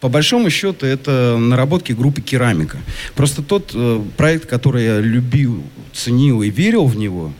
по 0.00 0.08
большому 0.08 0.50
счету 0.50 0.86
это 0.86 1.36
наработки 1.38 1.92
группы 1.92 2.20
Керамика. 2.20 2.78
Просто 3.14 3.42
тот 3.42 3.72
э, 3.74 4.02
проект, 4.16 4.46
который 4.48 4.84
я 4.84 5.00
любил, 5.00 5.62
ценил 5.92 6.42
и 6.42 6.50
верил 6.50 6.86
в 6.86 6.96
него, 6.96 7.32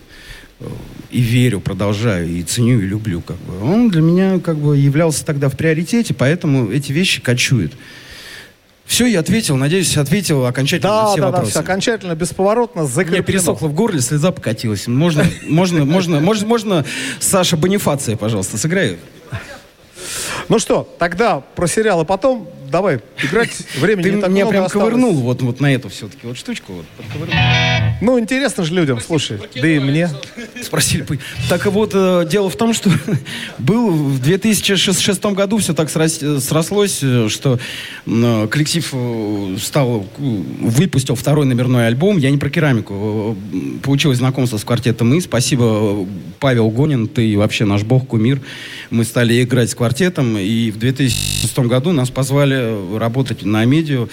э, 0.60 0.66
и 1.10 1.20
верю, 1.20 1.60
продолжаю, 1.60 2.28
и 2.28 2.42
ценю, 2.42 2.80
и 2.80 2.86
люблю, 2.86 3.20
как 3.20 3.36
бы, 3.38 3.60
он 3.62 3.90
для 3.90 4.02
меня 4.02 4.38
как 4.38 4.58
бы 4.58 4.76
являлся 4.76 5.24
тогда 5.24 5.48
в 5.48 5.56
приоритете, 5.56 6.14
поэтому 6.14 6.70
эти 6.70 6.92
вещи 6.92 7.20
кочуют. 7.20 7.72
Все, 8.90 9.06
я 9.06 9.20
ответил, 9.20 9.54
надеюсь, 9.56 9.96
ответил 9.96 10.44
окончательно 10.46 10.90
на 10.92 11.02
Да, 11.02 11.06
все 11.12 11.16
да, 11.18 11.22
да, 11.22 11.30
вопросы. 11.30 11.50
все 11.52 11.60
окончательно, 11.60 12.14
бесповоротно, 12.16 12.82
Мне 12.82 12.90
закреплено. 12.90 13.22
пересохло 13.22 13.68
в 13.68 13.72
горле, 13.72 14.00
слеза 14.00 14.32
покатилась. 14.32 14.88
Можно, 14.88 15.24
можно, 15.46 15.84
можно, 15.84 16.18
можно, 16.18 16.44
можно 16.48 16.84
Саша 17.20 17.56
Бонифация, 17.56 18.16
пожалуйста, 18.16 18.58
сыграй. 18.58 18.98
Ну 20.48 20.58
что, 20.58 20.92
тогда 20.98 21.38
про 21.38 21.68
сериалы 21.68 22.04
потом. 22.04 22.48
Давай, 22.70 23.00
играть 23.20 23.50
времени 23.80 24.04
Ты 24.04 24.10
не 24.12 24.20
так 24.20 24.30
меня 24.30 24.44
много 24.44 24.50
прям 24.50 24.64
осталось. 24.66 24.88
ковырнул 24.88 25.14
вот, 25.14 25.42
вот 25.42 25.60
на 25.60 25.74
эту 25.74 25.88
все-таки 25.88 26.24
вот 26.26 26.38
штучку. 26.38 26.74
Вот, 26.74 26.86
подковырнул. 26.96 27.36
Ну, 28.00 28.18
интересно 28.20 28.64
же 28.64 28.72
людям, 28.74 29.00
слушай. 29.00 29.40
Да 29.54 29.66
и 29.66 29.80
мне. 29.80 30.08
Спросили. 30.62 31.04
Так 31.48 31.66
вот, 31.66 31.90
э, 31.94 32.26
дело 32.30 32.48
в 32.48 32.54
том, 32.56 32.72
что 32.72 32.90
был 33.58 33.90
в 33.90 34.20
2006 34.22 35.24
году 35.26 35.58
все 35.58 35.74
так 35.74 35.88
срос- 35.88 36.40
срослось, 36.40 37.00
э, 37.02 37.28
что 37.28 37.58
э, 38.06 38.48
коллектив 38.48 38.94
стал, 39.60 40.06
выпустил 40.18 41.16
второй 41.16 41.46
номерной 41.46 41.88
альбом. 41.88 42.18
Я 42.18 42.30
не 42.30 42.38
про 42.38 42.50
керамику. 42.50 43.36
Получилось 43.82 44.18
знакомство 44.18 44.58
с 44.58 44.64
квартетом 44.64 45.12
«И». 45.14 45.20
Спасибо, 45.20 46.06
Павел 46.38 46.70
Гонин, 46.70 47.08
ты 47.08 47.36
вообще 47.36 47.64
наш 47.64 47.82
бог, 47.82 48.06
кумир. 48.06 48.40
Мы 48.90 49.04
стали 49.04 49.42
играть 49.42 49.70
с 49.70 49.74
квартетом, 49.74 50.38
и 50.38 50.70
в 50.70 50.78
2006 50.78 51.58
году 51.60 51.92
нас 51.92 52.10
позвали 52.10 52.59
работать 52.98 53.44
на 53.44 53.64
медиа. 53.64 54.08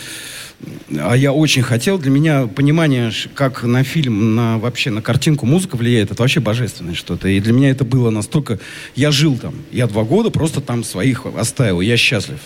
А 0.98 1.16
я 1.16 1.34
очень 1.34 1.62
хотел. 1.62 2.00
Для 2.00 2.10
меня 2.10 2.48
понимание, 2.48 3.12
как 3.36 3.64
на 3.64 3.84
фильм, 3.84 4.36
на 4.36 4.58
вообще 4.58 4.90
на 4.90 5.02
картинку 5.02 5.46
музыка 5.46 5.76
влияет, 5.76 6.12
это 6.12 6.22
вообще 6.24 6.40
божественное 6.40 6.96
что-то. 6.96 7.28
И 7.28 7.40
для 7.40 7.54
меня 7.54 7.70
это 7.70 7.86
было 7.86 8.10
настолько... 8.10 8.60
Я 8.96 9.12
жил 9.12 9.38
там. 9.38 9.54
Я 9.72 9.88
два 9.88 10.04
года 10.04 10.32
просто 10.32 10.62
там 10.62 10.84
своих 10.84 11.26
оставил. 11.38 11.82
Я 11.82 11.96
счастлив. 11.96 12.40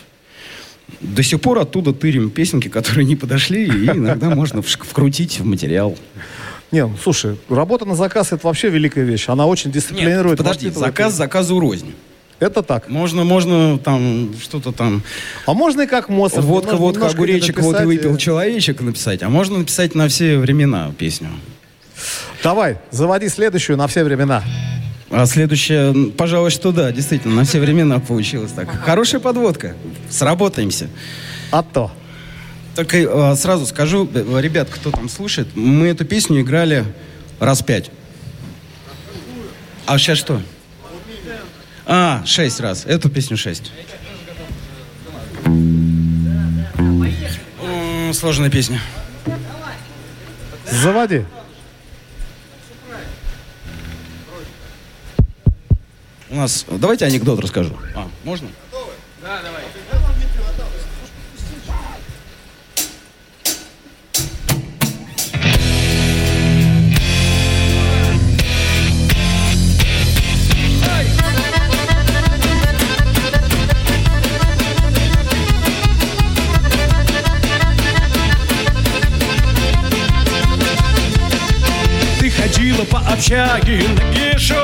До 0.99 1.23
сих 1.23 1.39
пор 1.39 1.59
оттуда 1.59 1.93
тырим 1.93 2.29
песенки, 2.29 2.67
которые 2.67 3.05
не 3.05 3.15
подошли, 3.15 3.65
и 3.65 3.85
иногда 3.89 4.29
можно 4.35 4.61
вкрутить 4.61 5.39
в 5.39 5.45
материал. 5.45 5.97
Не, 6.71 6.85
ну, 6.85 6.95
слушай, 7.01 7.37
работа 7.49 7.85
на 7.85 7.95
заказ 7.95 8.31
это 8.31 8.45
вообще 8.47 8.69
великая 8.69 9.03
вещь. 9.03 9.27
Она 9.27 9.45
очень 9.45 9.71
дисциплинирует. 9.71 10.37
подожди, 10.37 10.67
воспитывает. 10.67 10.95
заказ 10.95 11.13
заказу 11.13 11.59
рознь. 11.59 11.93
Это 12.41 12.63
так. 12.63 12.89
Можно, 12.89 13.23
можно 13.23 13.77
там 13.77 14.33
что-то 14.41 14.71
там... 14.71 15.03
А 15.45 15.53
можно 15.53 15.81
и 15.81 15.85
как 15.85 16.09
Моцарт. 16.09 16.43
Водка, 16.43 16.71
немножко- 16.73 16.81
водка, 16.81 17.07
огуречек, 17.15 17.59
вот 17.59 17.79
и 17.79 17.85
выпил 17.85 18.15
э. 18.15 18.17
человечек 18.17 18.81
написать. 18.81 19.21
А 19.21 19.29
можно 19.29 19.59
написать 19.59 19.93
на 19.93 20.07
все 20.07 20.39
времена 20.39 20.91
песню. 20.97 21.29
Давай, 22.43 22.79
заводи 22.89 23.29
следующую 23.29 23.77
на 23.77 23.85
все 23.85 24.03
времена. 24.03 24.43
А 25.11 25.27
следующее, 25.27 25.91
м, 25.91 26.11
пожалуй, 26.11 26.49
что 26.49 26.71
да, 26.71 26.91
действительно, 26.91 27.35
на 27.35 27.43
все 27.43 27.59
времена 27.59 27.99
получилось 27.99 28.53
так. 28.53 28.67
Хорошая 28.83 29.21
подводка. 29.21 29.75
Сработаемся. 30.09 30.89
А 31.51 31.61
то. 31.61 31.91
Только 32.75 32.97
э, 32.97 33.35
сразу 33.35 33.67
скажу, 33.67 34.09
э, 34.11 34.39
ребят, 34.41 34.67
кто 34.71 34.89
там 34.89 35.09
слушает, 35.09 35.49
мы 35.53 35.89
эту 35.89 36.05
песню 36.05 36.41
играли 36.41 36.85
раз 37.39 37.61
пять. 37.61 37.91
А 39.85 39.99
сейчас 39.99 40.17
что? 40.17 40.41
А, 41.85 42.23
шесть 42.25 42.59
раз. 42.59 42.85
Эту 42.85 43.09
песню 43.09 43.37
шесть. 43.37 43.71
Сложная 48.13 48.49
песня. 48.49 48.81
Заводи. 50.69 51.25
У 56.29 56.35
нас... 56.35 56.65
Давайте 56.69 57.05
анекдот 57.05 57.39
расскажу. 57.39 57.77
А, 57.95 58.07
можно? 58.23 58.47
Ты 59.70 59.70
общаге 83.31 83.83
нагишом 83.95 84.57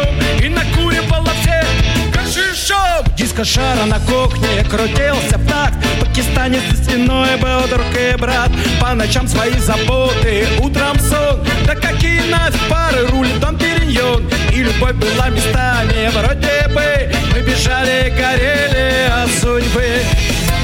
И 0.44 0.50
накуривала 0.50 1.30
всех 1.42 1.66
гашишом 2.14 3.06
Дискошара 3.16 3.86
на 3.86 4.00
кухне 4.00 4.64
крутился 4.70 5.38
в 5.38 5.48
такт 5.48 5.78
Пакистанец 6.00 6.62
за 6.72 6.84
стеной 6.84 7.38
был 7.38 7.68
друг 7.68 7.86
и 7.96 8.16
брат. 8.18 8.50
По 8.82 8.94
ночам 8.94 9.28
свои 9.28 9.54
заботы, 9.54 10.48
утром 10.62 11.00
сон. 11.00 11.44
Да 11.66 11.76
какие 11.76 12.22
нафиг 12.30 12.60
пары 12.70 13.06
рулит 13.08 13.40
дом 13.40 13.58
Периньон 13.58 14.30
И 14.54 14.64
любовь 14.64 14.96
была 14.96 15.30
местами 15.30 16.10
вроде 16.14 16.68
бы 16.74 17.12
Мы 17.34 17.42
бежали, 17.42 18.14
горели 18.18 19.10
от 19.10 19.30
судьбы. 19.32 20.02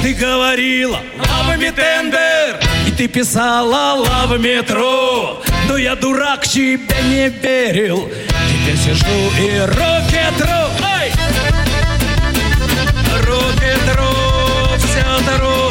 Ты 0.01 0.13
говорила, 0.13 0.99
лава 1.17 1.55
тендер. 1.57 2.59
И 2.85 2.91
ты 2.91 3.07
писала 3.07 3.93
лава 4.01 4.37
метро 4.37 5.41
Но 5.67 5.77
я 5.77 5.95
дурак, 5.95 6.47
тебе 6.47 6.95
не 7.03 7.29
верил 7.29 8.09
Теперь 8.49 8.77
сижу 8.77 9.05
и 9.39 9.59
рокет-рок 9.59 10.71
Ай! 10.83 11.11
Рокет-рок, 13.21 14.77
все 14.77 15.25
дорог 15.25 15.62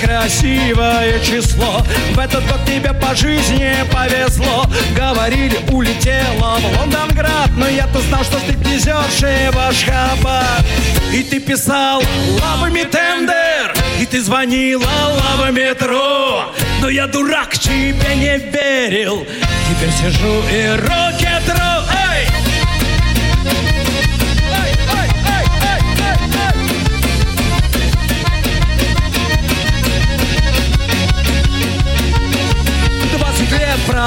счастливое 0.00 1.20
число. 1.20 1.82
В 2.14 2.18
этот 2.18 2.46
год 2.46 2.64
тебе 2.66 2.92
по 2.92 3.14
жизни 3.14 3.74
повезло. 3.92 4.66
Говорили, 4.96 5.58
улетела 5.70 6.58
в 6.58 6.78
Лондонград 6.78 7.50
Но 7.56 7.68
я-то 7.68 8.00
знал, 8.00 8.22
что 8.24 8.38
ты 8.40 8.52
везешь 8.52 9.22
и 9.22 9.50
в 9.50 9.58
Ашхабад 9.58 10.64
И 11.12 11.22
ты 11.22 11.40
писал 11.40 12.02
лавами 12.40 12.82
тендер 12.82 13.74
И 14.00 14.06
ты 14.06 14.22
звонила 14.22 14.84
лава 14.84 15.50
метро. 15.50 16.52
Но 16.80 16.88
я 16.88 17.06
дурак, 17.06 17.58
тебе 17.58 18.14
не 18.16 18.38
верил. 18.38 19.26
Теперь 19.68 19.92
сижу 19.92 20.42
и 20.50 20.76
рокет-ролл 20.80 21.67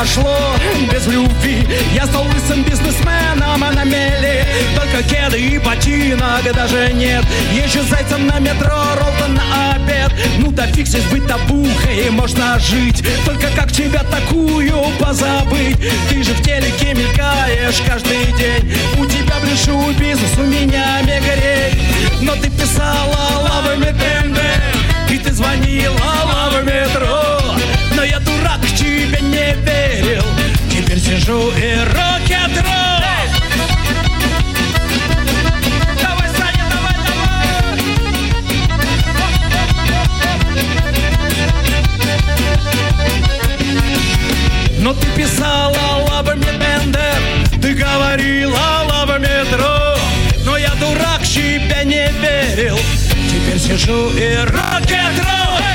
прошло 0.01 0.35
без 0.91 1.05
любви. 1.05 1.67
Я 1.93 2.05
стал 2.07 2.23
лысым 2.23 2.63
бизнесменом 2.63 3.63
а 3.63 3.71
на 3.71 3.83
мели 3.83 4.43
Только 4.75 5.03
кеды 5.07 5.39
и 5.39 5.59
ботинок 5.59 6.43
даже 6.55 6.91
нет. 6.93 7.23
Езжу 7.51 7.83
зайцем 7.87 8.25
на 8.25 8.39
метро, 8.39 8.81
Ролтон 8.99 9.35
на 9.35 9.73
обед. 9.73 10.11
Ну 10.39 10.51
да 10.51 10.65
фиг 10.65 10.87
здесь 10.87 11.03
быть 11.05 11.27
табухой, 11.27 12.09
можно 12.09 12.57
жить. 12.59 13.03
Только 13.25 13.47
как 13.55 13.71
тебя 13.71 14.03
такую 14.03 14.73
позабыть? 14.99 15.77
Ты 16.09 16.23
же 16.23 16.33
в 16.33 16.41
телеке 16.41 16.95
мелькаешь 16.95 17.81
каждый 17.85 18.25
день. 18.37 18.75
У 18.97 19.05
тебя 19.05 19.35
ближе 19.41 19.71
бизнес, 19.99 20.31
у 20.37 20.43
меня 20.43 21.01
мегарей 21.01 21.79
Но 22.21 22.33
ты 22.35 22.49
писала 22.49 23.17
лавами 23.43 23.93
тендер 23.97 25.11
И 25.11 25.17
ты 25.19 25.31
звонила 25.31 25.93
лавами 26.33 26.81
метро. 26.81 27.39
Но 27.95 28.03
я 28.03 28.19
дурак, 28.19 28.59
тебе 29.11 29.21
не 29.21 29.53
верил. 29.65 30.23
Теперь 30.69 30.99
сижу 30.99 31.51
и 31.51 31.75
давай 32.55 32.81
Но 44.79 44.93
ты 44.93 45.07
писала 45.15 45.77
лавами 46.09 46.41
бендер 46.41 47.21
Ты 47.61 47.73
говорила 47.73 48.57
лавами 48.89 49.27
метро 49.27 49.95
Но 50.43 50.57
я 50.57 50.73
дурак, 50.75 51.21
тебе 51.23 51.83
не 51.85 52.09
верил. 52.19 52.79
Теперь 53.29 53.59
сижу 53.59 54.09
и 54.11 54.37
рокет-ролл 54.37 55.70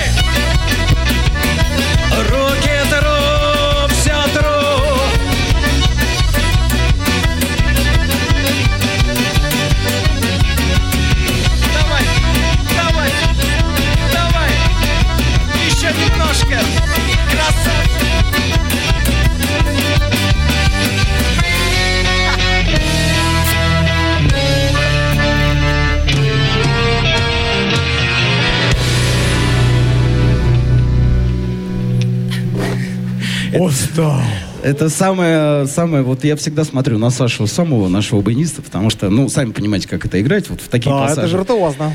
Устал. 33.60 34.20
Это 34.62 34.88
самое, 34.88 35.66
самое, 35.66 36.02
вот 36.02 36.24
я 36.24 36.36
всегда 36.36 36.64
смотрю 36.64 36.98
на 36.98 37.10
Сашу 37.10 37.46
Самого, 37.46 37.88
нашего 37.88 38.20
баяниста, 38.20 38.62
потому 38.62 38.90
что, 38.90 39.08
ну, 39.10 39.28
сами 39.28 39.52
понимаете, 39.52 39.88
как 39.88 40.04
это 40.06 40.20
играть, 40.20 40.48
вот 40.50 40.60
в 40.60 40.68
такие 40.68 40.90
Да, 40.94 41.02
пассажи. 41.02 41.20
это 41.20 41.28
же 41.30 41.36
виртуозно. 41.38 41.94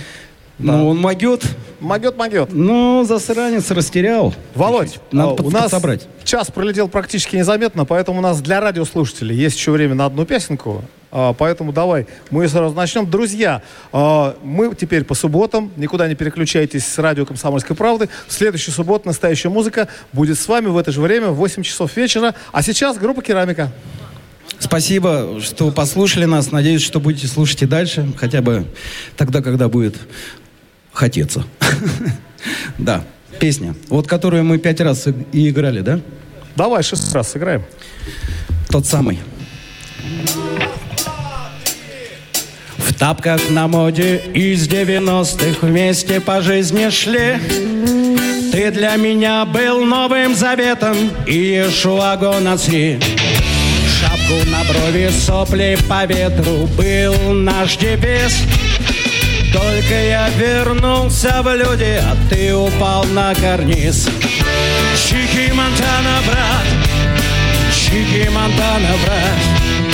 Ну, 0.60 0.88
он 0.90 0.98
могет, 0.98 1.44
Могет, 1.82 2.16
могет. 2.16 2.54
но 2.54 3.04
засранец 3.04 3.72
растерял. 3.72 4.36
Володь, 4.54 5.00
Надо 5.12 5.42
а, 5.42 5.46
у 5.46 5.50
нас 5.50 5.64
подсобрать. 5.64 6.08
час 6.24 6.52
пролетел 6.52 6.88
практически 6.88 7.36
незаметно, 7.36 7.86
поэтому 7.86 8.20
у 8.20 8.22
нас 8.22 8.40
для 8.40 8.62
радиослушателей 8.62 9.36
есть 9.36 9.58
еще 9.58 9.72
время 9.72 9.96
на 9.96 10.06
одну 10.06 10.26
песенку. 10.26 10.84
А, 11.12 11.34
поэтому 11.34 11.74
давай, 11.74 12.06
мы 12.30 12.48
сразу 12.48 12.76
начнем. 12.76 13.10
Друзья, 13.10 13.64
а, 13.92 14.38
мы 14.44 14.74
теперь 14.76 15.04
по 15.04 15.16
субботам, 15.16 15.72
никуда 15.76 16.08
не 16.08 16.14
переключайтесь 16.14 16.86
с 16.86 17.00
радио 17.00 17.26
«Комсомольской 17.26 17.76
правды». 17.76 18.10
В 18.28 18.32
следующую 18.34 18.76
субботу 18.76 19.08
настоящая 19.08 19.50
музыка 19.50 19.88
будет 20.14 20.40
с 20.40 20.48
вами 20.48 20.68
в 20.68 20.78
это 20.78 20.92
же 20.92 21.02
время 21.02 21.30
в 21.30 21.36
8 21.36 21.64
часов 21.64 21.98
вечера. 21.98 22.36
А 22.52 22.62
сейчас 22.62 22.98
группа 23.00 23.24
«Керамика». 23.24 23.72
Спасибо, 24.60 25.40
что 25.42 25.72
послушали 25.72 26.26
нас. 26.26 26.52
Надеюсь, 26.52 26.84
что 26.84 27.00
будете 27.00 27.26
слушать 27.26 27.64
и 27.64 27.66
дальше, 27.66 28.08
хотя 28.16 28.44
бы 28.44 28.66
тогда, 29.18 29.42
когда 29.42 29.68
будет 29.68 29.96
хотеться. 30.94 31.44
Да, 32.80 33.04
песня, 33.40 33.76
вот 33.90 34.08
которую 34.08 34.44
мы 34.44 34.58
пять 34.58 34.82
раз 34.82 35.06
и- 35.08 35.50
играли, 35.50 35.82
да? 35.82 36.00
Давай, 36.56 36.82
шесть 36.82 37.14
раз 37.14 37.32
сыграем. 37.32 37.64
Тот 38.70 38.88
самый. 38.88 39.20
В 42.78 42.94
тапках 42.96 43.42
на 43.50 43.68
моде 43.68 44.18
из 44.34 44.68
90-х 44.68 45.66
вместе 45.66 46.20
по 46.20 46.42
жизни 46.42 46.90
шли. 46.90 47.38
Ты 48.52 48.72
для 48.72 48.96
меня 48.96 49.46
был 49.46 49.86
новым 49.86 50.36
заветом 50.36 50.98
и 51.28 51.34
Иешуа 51.34 52.16
Гонацри. 52.18 53.00
Шапку 54.00 54.50
на 54.50 54.64
брови, 54.64 55.10
сопли 55.10 55.78
по 55.88 56.06
ветру 56.06 56.68
был 56.76 57.34
наш 57.34 57.78
девиз. 57.78 58.34
Только 59.52 59.94
я 59.94 60.30
вернулся 60.30 61.42
в 61.42 61.54
люди, 61.54 62.00
а 62.02 62.16
ты 62.30 62.56
упал 62.56 63.04
на 63.06 63.36
карниз. 63.36 64.08
Чики 64.96 65.52
Монтана, 65.52 66.22
брат, 66.26 66.68
Чики 67.74 68.30
Монтана, 68.30 68.96
брат. 69.04 69.92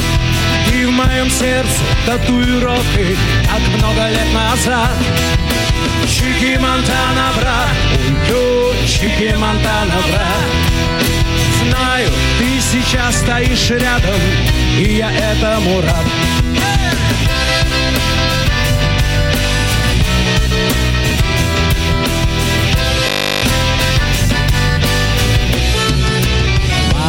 Ты 0.68 0.88
в 0.88 0.92
моем 0.92 1.30
сердце 1.32 1.82
татуировкой, 2.06 3.18
как 3.46 3.80
много 3.80 4.10
лет 4.10 4.34
назад. 4.34 4.96
Чики 6.08 6.58
Монтана, 6.60 7.32
брат, 7.40 7.78
ой, 8.30 8.76
Чики 8.88 9.34
Монтана, 9.36 9.96
брат. 10.08 10.68
Знаю, 11.64 12.10
ты 12.38 12.62
сейчас 12.62 13.18
стоишь 13.18 13.70
рядом, 13.72 14.22
и 14.78 14.98
я 14.98 15.12
этому 15.12 15.82
рад. 15.82 16.06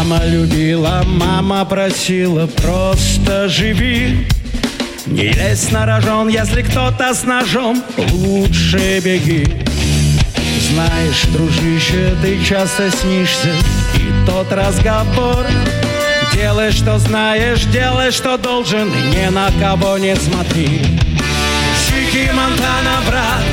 Мама 0.09 0.25
любила, 0.25 1.03
мама 1.05 1.67
просила, 1.67 2.47
просто 2.47 3.47
живи. 3.47 4.27
Не 5.05 5.33
лезь 5.33 5.71
на 5.71 5.85
рожон, 5.85 6.29
если 6.29 6.63
кто-то 6.63 7.13
с 7.13 7.25
ножом, 7.25 7.85
лучше 8.13 9.01
беги. 9.01 9.45
Знаешь, 10.71 11.25
дружище, 11.25 12.15
ты 12.23 12.43
часто 12.43 12.91
снишься, 12.91 13.51
и 13.97 14.27
тот 14.27 14.51
разговор. 14.51 15.47
Делай, 16.33 16.73
что 16.73 16.99
знаешь, 16.99 17.65
делай, 17.65 18.11
что 18.11 18.39
должен, 18.39 18.89
и 18.89 19.15
ни 19.15 19.29
на 19.29 19.51
кого 19.61 19.99
не 19.99 20.17
смотри. 20.17 20.81
Чики 21.87 22.31
Монтана, 22.33 23.03
брат, 23.07 23.45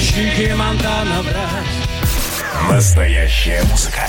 Чики 0.00 0.52
Монтана, 0.52 1.22
брат. 1.22 2.72
Настоящая 2.72 3.62
музыка. 3.70 4.08